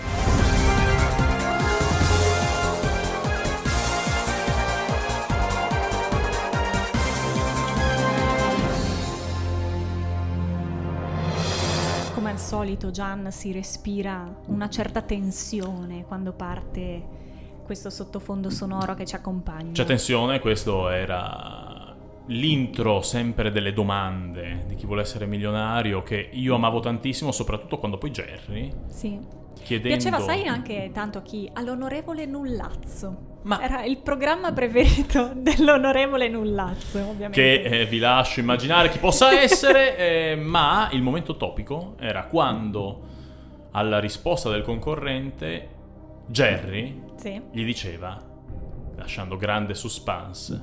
Al 12.33 12.39
solito 12.39 12.91
Gian 12.91 13.31
si 13.31 13.53
respira 13.53 14.27
una 14.47 14.71
certa 14.71 15.03
tensione 15.03 16.07
quando 16.07 16.33
parte 16.33 17.21
questo 17.63 17.91
sottofondo 17.91 18.49
sonoro 18.49 18.95
che 18.95 19.05
ci 19.05 19.15
accompagna. 19.15 19.73
C'è 19.73 19.85
tensione, 19.85 20.41
questo 20.41 20.89
era 20.89 21.62
l'intro 22.27 23.03
sempre 23.03 23.51
delle 23.51 23.73
domande 23.73 24.65
di 24.67 24.75
chi 24.77 24.87
vuole 24.87 25.03
essere 25.03 25.27
milionario 25.27 26.03
che 26.03 26.29
io 26.33 26.55
amavo 26.55 26.81
tantissimo, 26.81 27.33
soprattutto 27.33 27.79
quando 27.79 27.99
poi 27.99 28.11
Jerry 28.11 28.73
sì. 28.89 29.19
chiedendo... 29.63 29.97
Piaceva, 29.97 30.21
sai, 30.21 30.47
anche 30.47 30.91
tanto 30.93 31.19
a 31.19 31.23
chi? 31.23 31.51
All'onorevole 31.53 32.27
Nullazzo. 32.27 33.31
Ma... 33.43 33.61
Era 33.61 33.85
il 33.85 33.99
programma 33.99 34.53
preferito 34.53 35.33
dell'onorevole 35.37 36.29
Nullazzo, 36.29 36.99
ovviamente. 37.01 37.41
Che 37.41 37.63
eh, 37.63 37.87
vi 37.87 37.99
lascio 37.99 38.41
immaginare 38.41 38.89
chi 38.89 38.99
possa 38.99 39.33
essere, 39.41 39.97
eh, 39.97 40.37
ma 40.37 40.89
il 40.93 41.03
momento 41.03 41.37
topico 41.37 41.97
era 41.99 42.27
quando 42.27 43.11
alla 43.73 43.99
risposta 43.99 44.51
del 44.51 44.63
concorrente 44.63 45.69
Jerry 46.27 47.03
sì. 47.17 47.41
gli 47.51 47.65
diceva, 47.65 48.17
lasciando 48.97 49.37
grande 49.37 49.75
suspense, 49.75 50.63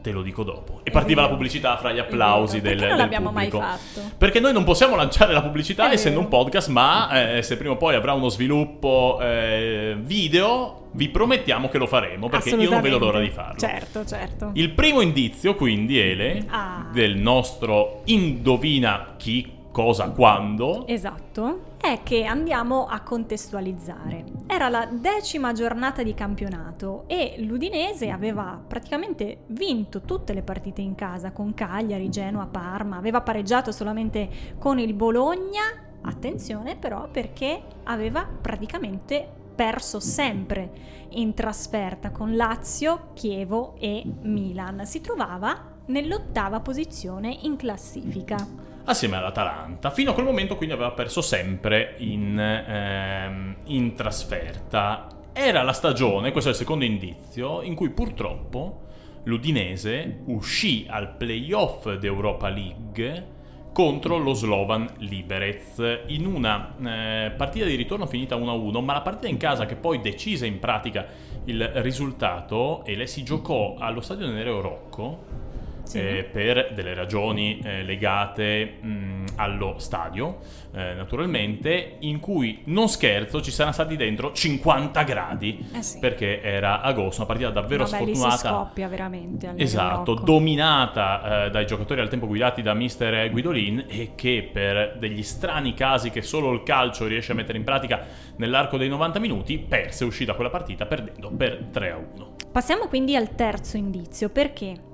te 0.00 0.10
lo 0.10 0.22
dico 0.22 0.42
dopo. 0.42 0.80
E 0.82 0.90
partiva 0.90 1.22
la 1.22 1.28
pubblicità 1.28 1.76
fra 1.76 1.92
gli 1.92 1.98
applausi 1.98 2.60
del, 2.60 2.76
Perché 2.76 2.88
non 2.88 2.98
l'abbiamo 2.98 3.30
pubblico. 3.30 3.58
mai 3.58 3.76
fatto? 3.76 4.00
Perché 4.16 4.40
noi 4.40 4.52
non 4.52 4.64
possiamo 4.64 4.96
lanciare 4.96 5.32
la 5.32 5.42
pubblicità 5.42 5.92
essendo 5.92 6.20
un 6.20 6.28
podcast, 6.28 6.68
ma 6.68 7.36
eh, 7.36 7.42
se 7.42 7.56
prima 7.56 7.74
o 7.74 7.76
poi 7.76 7.94
avrà 7.94 8.12
uno 8.12 8.28
sviluppo 8.28 9.18
eh, 9.20 9.96
video, 10.00 10.88
vi 10.92 11.08
promettiamo 11.08 11.68
che 11.68 11.78
lo 11.78 11.86
faremo, 11.86 12.28
perché 12.28 12.50
io 12.50 12.70
non 12.70 12.80
vedo 12.80 12.98
l'ora 12.98 13.20
di 13.20 13.30
farlo. 13.30 13.58
Certo, 13.58 14.04
certo. 14.04 14.50
Il 14.54 14.70
primo 14.70 15.00
indizio, 15.00 15.54
quindi, 15.54 15.98
Ele, 15.98 16.44
ah. 16.48 16.88
del 16.92 17.16
nostro 17.16 18.02
Indovina 18.04 19.14
chi 19.16 19.56
cosa, 19.70 20.10
quando. 20.10 20.86
Esatto, 20.86 21.67
è 21.80 22.02
che 22.02 22.24
andiamo 22.24 22.86
a 22.86 23.00
contestualizzare. 23.00 24.24
Era 24.46 24.68
la 24.68 24.86
decima 24.90 25.52
giornata 25.52 26.02
di 26.02 26.12
campionato 26.12 27.04
e 27.06 27.36
l'Udinese 27.38 28.10
aveva 28.10 28.60
praticamente 28.66 29.44
vinto 29.48 30.02
tutte 30.02 30.34
le 30.34 30.42
partite 30.42 30.80
in 30.82 30.94
casa 30.94 31.30
con 31.32 31.54
Cagliari, 31.54 32.10
Genoa, 32.10 32.46
Parma, 32.46 32.96
aveva 32.96 33.20
pareggiato 33.20 33.72
solamente 33.72 34.28
con 34.58 34.78
il 34.78 34.92
Bologna, 34.92 35.62
attenzione 36.02 36.76
però 36.76 37.08
perché 37.10 37.62
aveva 37.84 38.26
praticamente 38.26 39.36
perso 39.54 39.98
sempre 39.98 40.70
in 41.10 41.34
trasferta 41.34 42.10
con 42.10 42.36
Lazio, 42.36 43.10
Chievo 43.14 43.74
e 43.78 44.04
Milan. 44.22 44.84
Si 44.84 45.00
trovava 45.00 45.76
nell'ottava 45.86 46.60
posizione 46.60 47.36
in 47.42 47.56
classifica. 47.56 48.67
Assieme 48.88 49.16
all'Atalanta. 49.16 49.90
Fino 49.90 50.12
a 50.12 50.14
quel 50.14 50.24
momento 50.24 50.56
quindi 50.56 50.74
aveva 50.74 50.92
perso 50.92 51.20
sempre 51.20 51.96
in, 51.98 52.38
ehm, 52.38 53.56
in 53.64 53.94
trasferta. 53.94 55.08
Era 55.34 55.62
la 55.62 55.74
stagione, 55.74 56.32
questo 56.32 56.48
è 56.48 56.52
il 56.54 56.58
secondo 56.58 56.86
indizio, 56.86 57.60
in 57.60 57.74
cui 57.74 57.90
purtroppo 57.90 58.86
l'Udinese 59.24 60.20
uscì 60.28 60.86
al 60.88 61.16
playoff 61.16 61.92
d'Europa 61.96 62.48
League 62.48 63.36
contro 63.74 64.16
lo 64.16 64.32
Slovan 64.32 64.88
Liberec 65.00 66.04
in 66.06 66.24
una 66.24 66.74
eh, 66.78 67.30
partita 67.32 67.66
di 67.66 67.74
ritorno 67.74 68.06
finita 68.06 68.36
1-1, 68.36 68.82
ma 68.82 68.94
la 68.94 69.02
partita 69.02 69.28
in 69.28 69.36
casa 69.36 69.66
che 69.66 69.76
poi 69.76 70.00
decise 70.00 70.46
in 70.46 70.58
pratica 70.58 71.06
il 71.44 71.62
risultato 71.74 72.86
e 72.86 72.96
le 72.96 73.06
si 73.06 73.22
giocò 73.22 73.76
allo 73.78 74.00
stadio 74.00 74.30
Nereo 74.30 74.62
Rocco 74.62 75.47
sì. 75.88 75.98
eh, 75.98 76.28
per 76.30 76.72
delle 76.74 76.92
ragioni 76.94 77.60
eh, 77.64 77.82
legate 77.82 78.76
mh, 78.80 79.24
allo 79.36 79.76
stadio, 79.78 80.38
eh, 80.74 80.92
naturalmente, 80.92 81.96
in 82.00 82.20
cui, 82.20 82.62
non 82.64 82.88
scherzo, 82.88 83.40
ci 83.40 83.50
saranno 83.50 83.72
stati 83.72 83.96
dentro 83.96 84.32
50 84.32 85.02
gradi, 85.04 85.66
eh 85.72 85.82
sì. 85.82 85.98
perché 85.98 86.42
era 86.42 86.82
agosto, 86.82 87.22
una 87.22 87.26
partita 87.26 87.50
davvero 87.50 87.84
Vabbè, 87.84 87.96
sfortunata. 87.96 88.26
Lì 88.26 88.36
si 88.36 88.46
scoppia 88.46 88.88
veramente. 88.88 89.52
Esatto, 89.56 90.14
Rocco. 90.14 90.24
dominata 90.24 91.46
eh, 91.46 91.50
dai 91.50 91.66
giocatori 91.66 92.00
al 92.00 92.08
tempo 92.08 92.26
guidati 92.26 92.60
da 92.60 92.74
mister 92.74 93.30
Guidolin 93.30 93.86
e 93.88 94.12
che 94.14 94.48
per 94.52 94.96
degli 94.98 95.22
strani 95.22 95.72
casi 95.72 96.10
che 96.10 96.20
solo 96.22 96.52
il 96.52 96.62
calcio 96.62 97.06
riesce 97.06 97.32
a 97.32 97.34
mettere 97.34 97.56
in 97.56 97.64
pratica 97.64 98.04
nell'arco 98.36 98.76
dei 98.76 98.88
90 98.88 99.18
minuti, 99.18 99.58
perse 99.58 100.04
uscì 100.04 100.26
da 100.26 100.34
quella 100.34 100.50
partita 100.50 100.84
perdendo 100.84 101.30
per 101.30 101.68
3 101.70 101.90
a 101.90 101.96
1. 101.96 102.36
Passiamo 102.52 102.88
quindi 102.88 103.16
al 103.16 103.34
terzo 103.34 103.76
indizio, 103.76 104.28
perché? 104.30 104.87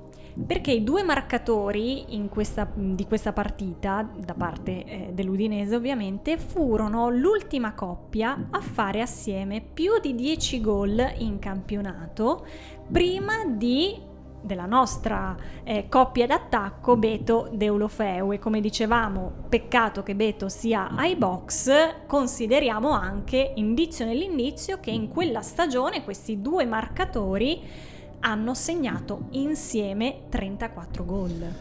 Perché 0.46 0.72
i 0.72 0.82
due 0.82 1.02
marcatori 1.02 2.04
questa, 2.28 2.68
di 2.74 3.06
questa 3.06 3.32
partita, 3.32 4.08
da 4.16 4.34
parte 4.34 4.84
eh, 4.84 5.10
dell'Udinese 5.12 5.76
ovviamente, 5.76 6.38
furono 6.38 7.08
l'ultima 7.08 7.74
coppia 7.74 8.48
a 8.50 8.60
fare 8.60 9.00
assieme 9.00 9.60
più 9.60 10.00
di 10.00 10.14
10 10.14 10.60
gol 10.60 11.14
in 11.18 11.38
campionato 11.38 12.46
prima 12.90 13.44
di 13.46 14.12
della 14.44 14.66
nostra 14.66 15.34
eh, 15.64 15.88
coppia 15.88 16.26
d'attacco 16.26 16.96
Beto 16.96 17.48
Deulofeu. 17.52 18.32
E 18.32 18.38
come 18.38 18.60
dicevamo 18.60 19.32
peccato 19.48 20.02
che 20.02 20.14
Beto 20.14 20.48
sia 20.48 20.94
ai 20.94 21.16
box 21.16 22.06
consideriamo 22.06 22.90
anche 22.90 23.52
indizio 23.54 24.04
nell'indizio 24.04 24.80
che 24.80 24.90
in 24.90 25.08
quella 25.08 25.40
stagione 25.40 26.04
questi 26.04 26.42
due 26.42 26.66
marcatori 26.66 27.92
hanno 28.24 28.54
segnato 28.54 29.26
insieme 29.32 30.22
34 30.30 31.04
gol. 31.04 31.52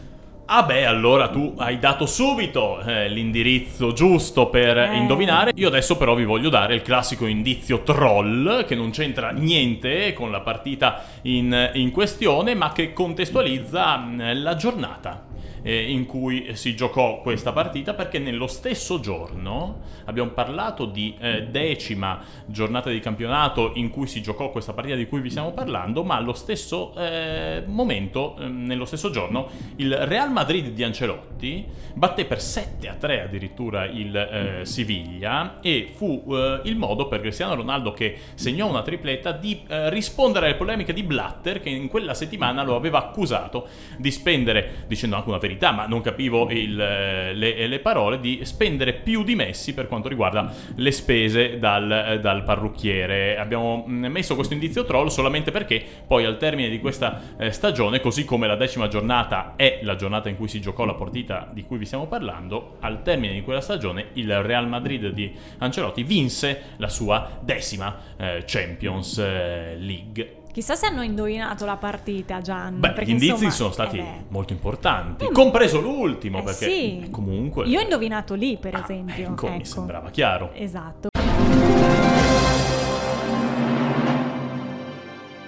Ah 0.46 0.62
beh, 0.62 0.84
allora 0.84 1.28
tu 1.28 1.54
hai 1.56 1.78
dato 1.78 2.04
subito 2.04 2.80
eh, 2.80 3.08
l'indirizzo 3.08 3.92
giusto 3.92 4.48
per 4.48 4.76
eh. 4.76 4.96
indovinare. 4.96 5.52
Io 5.54 5.68
adesso 5.68 5.96
però 5.96 6.14
vi 6.14 6.24
voglio 6.24 6.50
dare 6.50 6.74
il 6.74 6.82
classico 6.82 7.26
indizio 7.26 7.82
troll, 7.82 8.64
che 8.66 8.74
non 8.74 8.90
c'entra 8.90 9.30
niente 9.30 10.12
con 10.12 10.30
la 10.30 10.40
partita 10.40 11.02
in, 11.22 11.70
in 11.74 11.90
questione, 11.90 12.54
ma 12.54 12.72
che 12.72 12.92
contestualizza 12.92 13.96
mh, 13.96 14.14
mm, 14.14 14.42
la 14.42 14.56
giornata 14.56 15.32
eh, 15.64 15.90
in 15.90 16.04
cui 16.04 16.54
si 16.54 16.76
giocò 16.76 17.22
questa 17.22 17.52
partita 17.52 17.94
perché 17.94 18.18
nello 18.18 18.46
stesso 18.46 19.00
giorno 19.00 19.80
abbiamo 20.04 20.30
parlato 20.30 20.84
di 20.84 21.16
eh, 21.18 21.44
decima 21.44 22.20
giornata 22.44 22.90
di 22.90 23.00
campionato 23.00 23.72
in 23.74 23.88
cui 23.88 24.06
si 24.06 24.20
giocò 24.20 24.50
questa 24.50 24.74
partita 24.74 24.94
di 24.94 25.06
cui 25.06 25.20
vi 25.20 25.30
stiamo 25.30 25.52
parlando, 25.52 26.04
ma 26.04 26.16
allo 26.16 26.34
stesso 26.34 26.94
eh, 26.96 27.62
momento, 27.66 28.36
ehm, 28.38 28.66
nello 28.66 28.84
stesso 28.84 29.10
giorno, 29.10 29.48
il 29.76 29.96
Real 29.96 30.30
Madrid 30.30 30.68
di 30.68 30.84
Ancelotti 30.84 31.66
batté 31.94 32.24
per 32.24 32.40
7 32.40 32.88
a 32.88 32.94
3 32.94 33.22
addirittura 33.22 33.86
il 33.86 34.14
eh, 34.14 34.64
Siviglia 34.64 35.60
e 35.60 35.90
fu 35.94 36.24
eh, 36.28 36.60
il 36.64 36.76
modo 36.76 37.08
per 37.08 37.20
Cristiano 37.20 37.54
Ronaldo 37.54 37.92
che 37.92 38.18
segnò 38.34 38.68
una 38.68 38.82
tripletta 38.82 39.32
di 39.32 39.62
eh, 39.66 39.90
rispondere 39.90 40.46
alle 40.46 40.56
polemiche 40.56 40.92
di 40.92 41.02
Blatter 41.02 41.60
che 41.60 41.70
in 41.70 41.88
quella 41.88 42.14
settimana 42.14 42.62
lo 42.62 42.76
aveva 42.76 42.98
accusato 42.98 43.68
di 43.96 44.10
spendere, 44.10 44.84
dicendo 44.86 45.16
anche 45.16 45.28
una 45.28 45.38
verità, 45.38 45.53
verità, 45.54 45.72
ma 45.72 45.86
non 45.86 46.00
capivo 46.00 46.50
il, 46.50 46.78
eh, 46.78 47.34
le, 47.34 47.66
le, 47.66 47.78
parole, 47.78 48.20
di 48.20 48.40
spendere 48.42 48.92
più 48.92 49.22
di 49.24 49.34
Messi 49.34 49.72
per 49.72 49.86
quanto 49.86 50.08
riguarda 50.08 50.52
le 50.74 50.90
spese 50.90 51.58
dal, 51.58 52.18
dal, 52.20 52.42
parrucchiere. 52.42 53.38
Abbiamo 53.38 53.84
mm, 53.88 54.06
messo 54.06 54.34
questo 54.34 54.54
indizio 54.54 54.84
troll 54.84 55.08
solamente 55.08 55.50
perché 55.50 55.82
poi 56.06 56.24
al 56.24 56.36
termine 56.36 56.68
di 56.68 56.80
questa 56.80 57.20
eh, 57.38 57.50
stagione, 57.50 58.00
così 58.00 58.24
come 58.24 58.46
la 58.46 58.56
decima 58.56 58.88
giornata 58.88 59.54
è 59.56 59.80
la 59.82 59.96
giornata 59.96 60.28
in 60.28 60.36
cui 60.36 60.48
si 60.48 60.60
giocò 60.60 60.84
la 60.84 60.94
partita 60.94 61.48
di 61.52 61.64
cui 61.64 61.78
vi 61.78 61.86
stiamo 61.86 62.06
parlando, 62.06 62.76
al 62.80 63.02
termine 63.02 63.32
di 63.32 63.42
quella 63.42 63.60
stagione 63.60 64.06
il 64.14 64.42
Real 64.42 64.68
Madrid 64.68 65.08
di 65.08 65.32
Ancelotti 65.58 66.02
vinse 66.02 66.74
la 66.76 66.88
sua 66.88 67.38
decima 67.40 67.96
eh, 68.16 68.42
Champions 68.46 69.18
eh, 69.18 69.76
League. 69.78 70.42
Chissà 70.54 70.76
se 70.76 70.86
hanno 70.86 71.02
indovinato 71.02 71.64
la 71.64 71.76
partita, 71.76 72.40
Gian. 72.40 72.78
Beh, 72.78 72.94
gli 73.02 73.10
indizi 73.10 73.32
insomma, 73.32 73.50
sono 73.50 73.72
stati 73.72 73.98
eh 73.98 74.24
molto 74.28 74.52
importanti, 74.52 75.24
eh, 75.24 75.32
compreso 75.32 75.80
l'ultimo, 75.80 76.38
eh 76.38 76.42
perché 76.44 76.64
sì. 76.64 77.08
comunque... 77.10 77.66
Io 77.66 77.80
ho 77.80 77.82
indovinato 77.82 78.34
lì, 78.34 78.56
per 78.56 78.76
ah, 78.76 78.82
esempio. 78.84 79.30
Ecco, 79.32 79.46
ecco, 79.48 79.56
mi 79.56 79.64
sembrava 79.64 80.10
chiaro. 80.10 80.52
Esatto. 80.54 81.08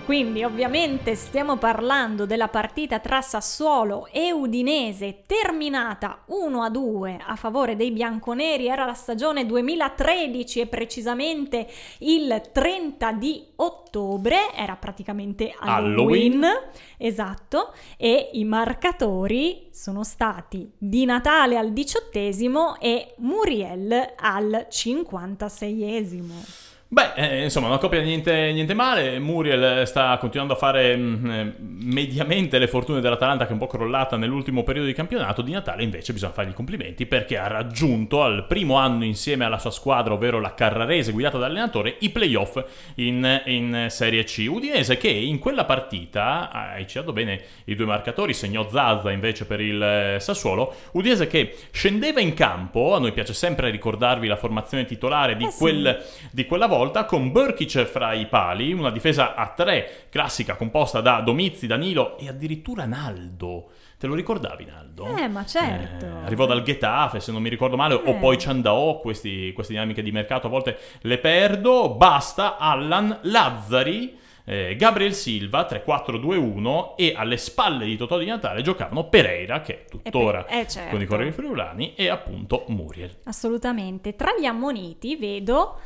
Quindi 0.07 0.45
ovviamente 0.45 1.17
stiamo 1.17 1.57
parlando 1.57 2.27
della 2.27 2.47
partita 2.47 3.01
tra 3.01 3.21
Sassuolo 3.21 4.07
e 4.13 4.31
Udinese 4.31 5.25
terminata 5.27 6.23
1-2 6.29 7.17
a 7.27 7.35
favore 7.35 7.75
dei 7.75 7.91
bianconeri, 7.91 8.69
era 8.69 8.85
la 8.85 8.95
stagione 8.95 9.45
2013 9.45 10.61
e 10.61 10.67
precisamente 10.69 11.67
il 11.99 12.41
30 12.53 13.13
di 13.15 13.47
ottobre, 13.57 14.55
era 14.55 14.77
praticamente 14.77 15.53
Halloween, 15.59 16.45
Halloween. 16.45 16.71
esatto, 16.99 17.73
e 17.97 18.31
i 18.35 18.45
marcatori 18.45 19.67
sono 19.73 20.05
stati 20.05 20.71
Di 20.79 21.05
Natale 21.05 21.59
al 21.59 21.73
diciottesimo 21.73 22.79
e 22.79 23.15
Muriel 23.17 24.13
al 24.15 24.67
cinquantaseiesimo. 24.71 26.76
Beh, 26.89 27.15
eh, 27.17 27.43
insomma, 27.43 27.67
una 27.67 27.79
coppia 27.79 28.01
niente, 28.01 28.53
niente, 28.53 28.73
male. 28.73 29.19
Muriel 29.19 29.85
sta 29.89 30.17
continuando 30.19 30.55
a 30.55 30.57
fare 30.57 30.95
mh, 30.97 31.03
mm, 31.03 31.31
eh, 31.31 31.55
mediamente 31.59 32.59
le 32.59 32.69
fortune 32.69 33.01
dell'Atalanta 33.01 33.43
che 33.43 33.51
è 33.51 33.53
un 33.55 33.59
po' 33.59 33.67
crollata 33.67 34.17
nell'ultimo 34.17 34.63
periodo 34.63 34.87
di 34.87 34.93
campionato. 34.93 35.43
Di 35.43 35.51
Natale 35.51 35.83
invece 35.83 36.13
bisogna 36.13 36.33
fargli 36.33 36.51
i 36.51 36.55
complimenti 36.55 37.07
perché 37.07 37.39
ha 37.39 37.49
raggiunto 37.49 38.23
al 38.23 38.47
primo 38.47 38.77
anno 38.77 39.03
insieme 39.03 39.45
alla 39.45 39.59
sua 39.59 39.73
squadra, 39.73 40.15
ovvero 40.15 40.39
la 40.39 40.55
Carrarese 40.55 41.11
guidata 41.11 41.39
dall'allenatore, 41.39 41.97
i 41.99 42.11
playoff 42.11 42.65
in, 42.95 43.43
in 43.47 43.87
Serie 43.89 44.23
C. 44.23 44.47
Udinese 44.49 44.97
che 44.97 45.09
in 45.09 45.41
quella 45.41 45.65
partita, 45.65 46.53
hai 46.53 46.87
citato 46.87 47.13
bene 47.13 47.43
i 47.65 47.75
due 47.75 47.87
marcatori, 47.87 48.33
segnò 48.33 48.69
Zazza 48.71 49.11
invece 49.11 49.45
per 49.45 49.61
il 49.61 49.83
eh, 49.83 50.21
Sassuolo. 50.21 50.73
Udinese 50.93 51.27
che 51.27 51.53
scendeva 51.73 52.21
in 52.21 52.33
campo, 52.35 52.95
a 52.95 53.01
noi 53.01 53.11
piace 53.11 53.35
sempre 53.35 53.71
ricordarvi 53.71 54.29
la 54.29 54.37
formazione 54.37 54.85
titolare 54.85 55.37
di, 55.37 55.47
eh 55.47 55.51
sì. 55.51 55.59
quel, 55.59 56.05
di 56.31 56.47
quella 56.47 56.67
volta 56.67 56.75
volta 56.77 57.07
con 57.07 57.33
Burkic 57.33 57.85
fra 57.85 58.13
i 58.13 58.27
pali, 58.27 58.73
una 58.73 58.91
difesa 58.91 59.35
a 59.35 59.49
tre 59.49 60.07
classica 60.11 60.57
composta 60.57 61.01
da 61.01 61.21
Domizi, 61.21 61.67
Danilo 61.67 62.19
e 62.19 62.29
addirittura 62.29 62.85
Naldo. 62.85 63.71
Te 63.99 64.07
lo 64.07 64.15
ricordavi 64.15 64.67
Naldo? 64.67 65.07
Eh, 65.17 65.27
ma 65.27 65.47
certo. 65.47 66.05
Eh, 66.05 66.25
arrivò 66.25 66.45
dal 66.45 66.63
Getafe, 66.63 67.19
se 67.21 67.33
non 67.33 67.41
mi 67.41 67.49
ricordo 67.49 67.77
male, 67.77 67.95
eh. 67.95 68.11
o 68.11 68.19
poi 68.19 68.37
Ciandao, 68.37 68.99
questi, 68.99 69.53
queste 69.55 69.73
dinamiche 69.73 70.03
di 70.03 70.13
mercato 70.13 70.49
a 70.49 70.51
volte 70.51 70.77
le 71.01 71.17
perdo. 71.17 71.95
Basta, 71.95 72.59
Allan, 72.59 73.21
Lazzari, 73.23 74.19
eh, 74.45 74.77
Gabriel 74.77 75.15
Silva 75.15 75.67
3-4-2-1 75.67 76.93
e 76.97 77.15
alle 77.17 77.39
spalle 77.39 77.87
di 77.87 77.97
Totò 77.97 78.19
di 78.19 78.27
Natale 78.27 78.61
giocavano 78.61 79.09
Pereira, 79.09 79.63
che 79.63 79.85
è 79.85 79.85
tuttora 79.89 80.47
eh, 80.47 80.67
certo. 80.69 80.91
con 80.91 81.01
i 81.01 81.07
Corrieri 81.07 81.33
Friulani, 81.33 81.95
e 81.95 82.11
appunto 82.11 82.65
Muriel. 82.69 83.17
Assolutamente. 83.25 84.15
Tra 84.15 84.33
gli 84.39 84.45
ammoniti 84.45 85.17
vedo 85.17 85.79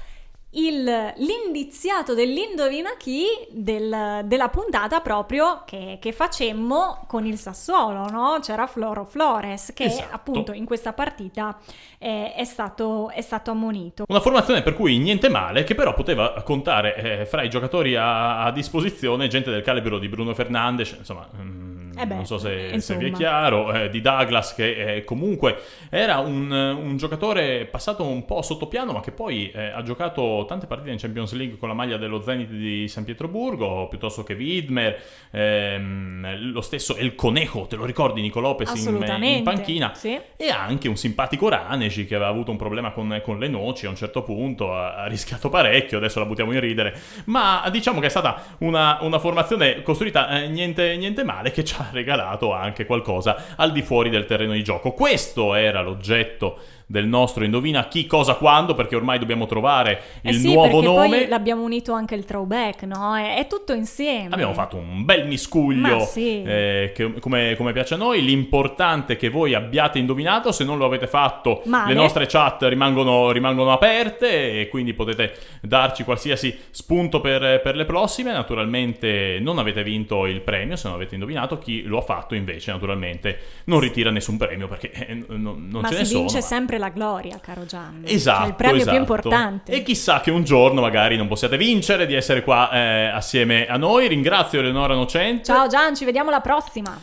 il, 0.52 0.84
l'indiziato 1.16 2.14
dell'Indovina 2.14 2.96
Chi 2.96 3.24
del, 3.50 4.22
della 4.24 4.48
puntata 4.48 5.00
proprio 5.00 5.62
che, 5.64 5.98
che, 6.00 6.12
facemmo 6.12 7.04
con 7.06 7.24
il 7.24 7.38
Sassuolo, 7.38 8.08
no? 8.10 8.38
C'era 8.42 8.66
Floro 8.66 9.04
Flores 9.04 9.72
che 9.74 9.84
esatto. 9.84 10.14
appunto 10.14 10.52
in 10.52 10.64
questa 10.64 10.92
partita 10.92 11.56
eh, 11.98 12.34
è, 12.34 12.44
stato, 12.44 13.10
è, 13.10 13.20
stato, 13.20 13.52
ammonito. 13.52 14.04
Una 14.08 14.20
formazione 14.20 14.62
per 14.62 14.74
cui 14.74 14.98
niente 14.98 15.28
male, 15.28 15.62
che 15.62 15.74
però 15.74 15.94
poteva 15.94 16.42
contare 16.42 16.96
eh, 16.96 17.26
fra 17.26 17.42
i 17.42 17.48
giocatori 17.48 17.94
a, 17.94 18.42
a, 18.42 18.50
disposizione 18.50 19.28
gente 19.28 19.50
del 19.50 19.62
calibro 19.62 19.98
di 19.98 20.08
Bruno 20.08 20.34
Fernandes, 20.34 20.96
insomma... 20.98 21.28
Mm, 21.36 21.69
Eh 22.00 22.06
beh, 22.06 22.14
non 22.14 22.26
so 22.26 22.38
se, 22.38 22.80
se 22.80 22.96
vi 22.96 23.08
è 23.08 23.10
chiaro, 23.12 23.72
eh, 23.72 23.90
di 23.90 24.00
Douglas 24.00 24.54
che 24.54 24.96
eh, 24.96 25.04
comunque 25.04 25.58
era 25.90 26.18
un, 26.18 26.50
un 26.50 26.96
giocatore 26.96 27.66
passato 27.66 28.04
un 28.04 28.24
po' 28.24 28.40
sotto 28.40 28.68
piano 28.68 28.92
ma 28.92 29.00
che 29.00 29.10
poi 29.10 29.50
eh, 29.50 29.66
ha 29.66 29.82
giocato 29.82 30.44
tante 30.48 30.66
partite 30.66 30.90
in 30.90 30.98
Champions 30.98 31.32
League 31.32 31.58
con 31.58 31.68
la 31.68 31.74
maglia 31.74 31.98
dello 31.98 32.22
Zenit 32.22 32.48
di 32.48 32.88
San 32.88 33.04
Pietroburgo, 33.04 33.88
piuttosto 33.88 34.22
che 34.22 34.32
Widmer, 34.32 34.98
ehm, 35.30 36.52
lo 36.52 36.60
stesso 36.62 36.96
El 36.96 37.14
Conejo, 37.14 37.66
te 37.66 37.76
lo 37.76 37.84
ricordi 37.84 38.22
Nico 38.22 38.40
Lopez 38.40 38.74
in, 38.76 39.06
in 39.22 39.42
panchina? 39.42 39.92
Sì. 39.94 40.18
E 40.36 40.48
anche 40.48 40.88
un 40.88 40.96
simpatico 40.96 41.48
Raneci 41.48 42.06
che 42.06 42.14
aveva 42.14 42.30
avuto 42.30 42.50
un 42.50 42.56
problema 42.56 42.92
con, 42.92 43.20
con 43.22 43.38
le 43.38 43.48
noci 43.48 43.84
a 43.86 43.90
un 43.90 43.96
certo 43.96 44.22
punto, 44.22 44.74
ha, 44.74 44.94
ha 44.94 45.06
rischiato 45.06 45.48
parecchio, 45.50 45.98
adesso 45.98 46.18
la 46.18 46.24
buttiamo 46.24 46.52
in 46.52 46.60
ridere, 46.60 46.98
ma 47.26 47.68
diciamo 47.70 48.00
che 48.00 48.06
è 48.06 48.10
stata 48.10 48.56
una, 48.58 48.98
una 49.02 49.18
formazione 49.18 49.82
costruita 49.82 50.42
eh, 50.42 50.48
niente, 50.48 50.96
niente 50.96 51.24
male 51.24 51.50
che 51.50 51.64
ci 51.64 51.74
ha 51.78 51.89
regalato 51.92 52.52
anche 52.52 52.86
qualcosa 52.86 53.54
al 53.56 53.72
di 53.72 53.82
fuori 53.82 54.10
del 54.10 54.26
terreno 54.26 54.52
di 54.52 54.62
gioco. 54.64 54.92
Questo 54.92 55.54
era 55.54 55.80
l'oggetto 55.80 56.58
del 56.90 57.06
nostro 57.06 57.44
Indovina 57.44 57.86
chi, 57.86 58.04
cosa, 58.08 58.34
quando, 58.34 58.74
perché 58.74 58.96
ormai 58.96 59.20
dobbiamo 59.20 59.46
trovare 59.46 60.02
Eh 60.22 60.30
il 60.30 60.34
sì, 60.40 60.52
nuovo 60.52 60.80
nome. 60.82 61.06
poi 61.18 61.28
l'abbiamo 61.28 61.62
unito 61.62 61.92
anche 61.92 62.16
il 62.16 62.24
throwback, 62.24 62.82
no? 62.82 63.14
È, 63.16 63.36
è 63.36 63.46
tutto 63.46 63.72
insieme. 63.72 64.28
Abbiamo 64.34 64.52
fatto 64.54 64.76
un 64.76 65.04
bel 65.04 65.24
miscuglio 65.28 66.00
sì. 66.00 66.42
eh, 66.42 66.90
che- 66.92 67.14
come, 67.20 67.54
come 67.56 67.72
piace 67.72 67.94
a 67.94 67.96
noi. 67.96 68.24
L'importante 68.24 69.12
è 69.12 69.16
che 69.16 69.28
voi 69.28 69.54
abbiate 69.54 70.00
indovinato. 70.00 70.50
Se 70.50 70.64
non 70.64 70.78
lo 70.78 70.84
avete 70.84 71.06
fatto, 71.06 71.62
Male. 71.66 71.94
le 71.94 72.00
nostre 72.00 72.26
chat 72.26 72.64
rimangono, 72.64 73.30
rimangono 73.30 73.70
aperte 73.72 74.60
e 74.60 74.68
quindi 74.68 74.92
potete 74.92 75.32
darci 75.62 76.02
qualsiasi 76.02 76.58
spunto 76.70 77.20
per, 77.20 77.60
per 77.62 77.76
le 77.76 77.84
prossime. 77.84 78.32
Naturalmente 78.32 79.38
non 79.40 79.58
avete 79.58 79.84
vinto 79.84 80.26
il 80.26 80.40
premio 80.40 80.74
se 80.74 80.88
non 80.88 80.96
avete 80.96 81.14
indovinato. 81.14 81.58
Chi 81.58 81.82
lo 81.82 81.98
ha 81.98 82.02
fatto 82.02 82.34
invece, 82.34 82.72
naturalmente, 82.72 83.38
non 83.66 83.78
ritira 83.78 84.10
nessun 84.10 84.36
premio 84.36 84.66
perché 84.66 84.90
eh, 84.90 85.22
non, 85.28 85.68
non 85.70 85.84
ce 85.84 85.92
si 85.92 85.98
ne 85.98 86.04
sono. 86.04 86.18
vince 86.20 86.34
ma- 86.38 86.42
sempre 86.42 86.78
la 86.80 86.88
gloria, 86.88 87.38
caro 87.40 87.64
Gianni. 87.64 88.10
Esatto, 88.12 88.38
Cioè 88.40 88.48
il 88.48 88.54
premio 88.54 88.76
esatto. 88.76 88.90
più 88.90 88.98
importante. 89.00 89.72
E 89.72 89.82
chissà 89.84 90.20
che 90.20 90.32
un 90.32 90.42
giorno 90.42 90.80
magari 90.80 91.16
non 91.16 91.28
possiate 91.28 91.56
vincere 91.56 92.06
di 92.06 92.14
essere 92.14 92.42
qua 92.42 92.70
eh, 92.72 93.06
assieme 93.06 93.66
a 93.66 93.76
noi. 93.76 94.08
Ringrazio 94.08 94.58
Eleonora 94.58 94.94
Nocente. 94.94 95.44
Ciao 95.44 95.68
Gian, 95.68 95.94
ci 95.94 96.04
vediamo 96.04 96.30
alla 96.30 96.40
prossima. 96.40 96.98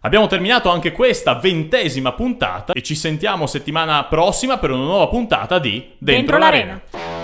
Abbiamo 0.00 0.26
terminato 0.26 0.70
anche 0.70 0.92
questa 0.92 1.34
ventesima 1.34 2.12
puntata 2.12 2.72
e 2.72 2.82
ci 2.82 2.94
sentiamo 2.94 3.46
settimana 3.46 4.04
prossima 4.04 4.58
per 4.58 4.70
una 4.70 4.84
nuova 4.84 5.08
puntata 5.08 5.58
di 5.58 5.94
Dentro, 5.98 5.98
Dentro 5.98 6.38
l'Arena. 6.38 6.80
l'arena. 6.90 7.17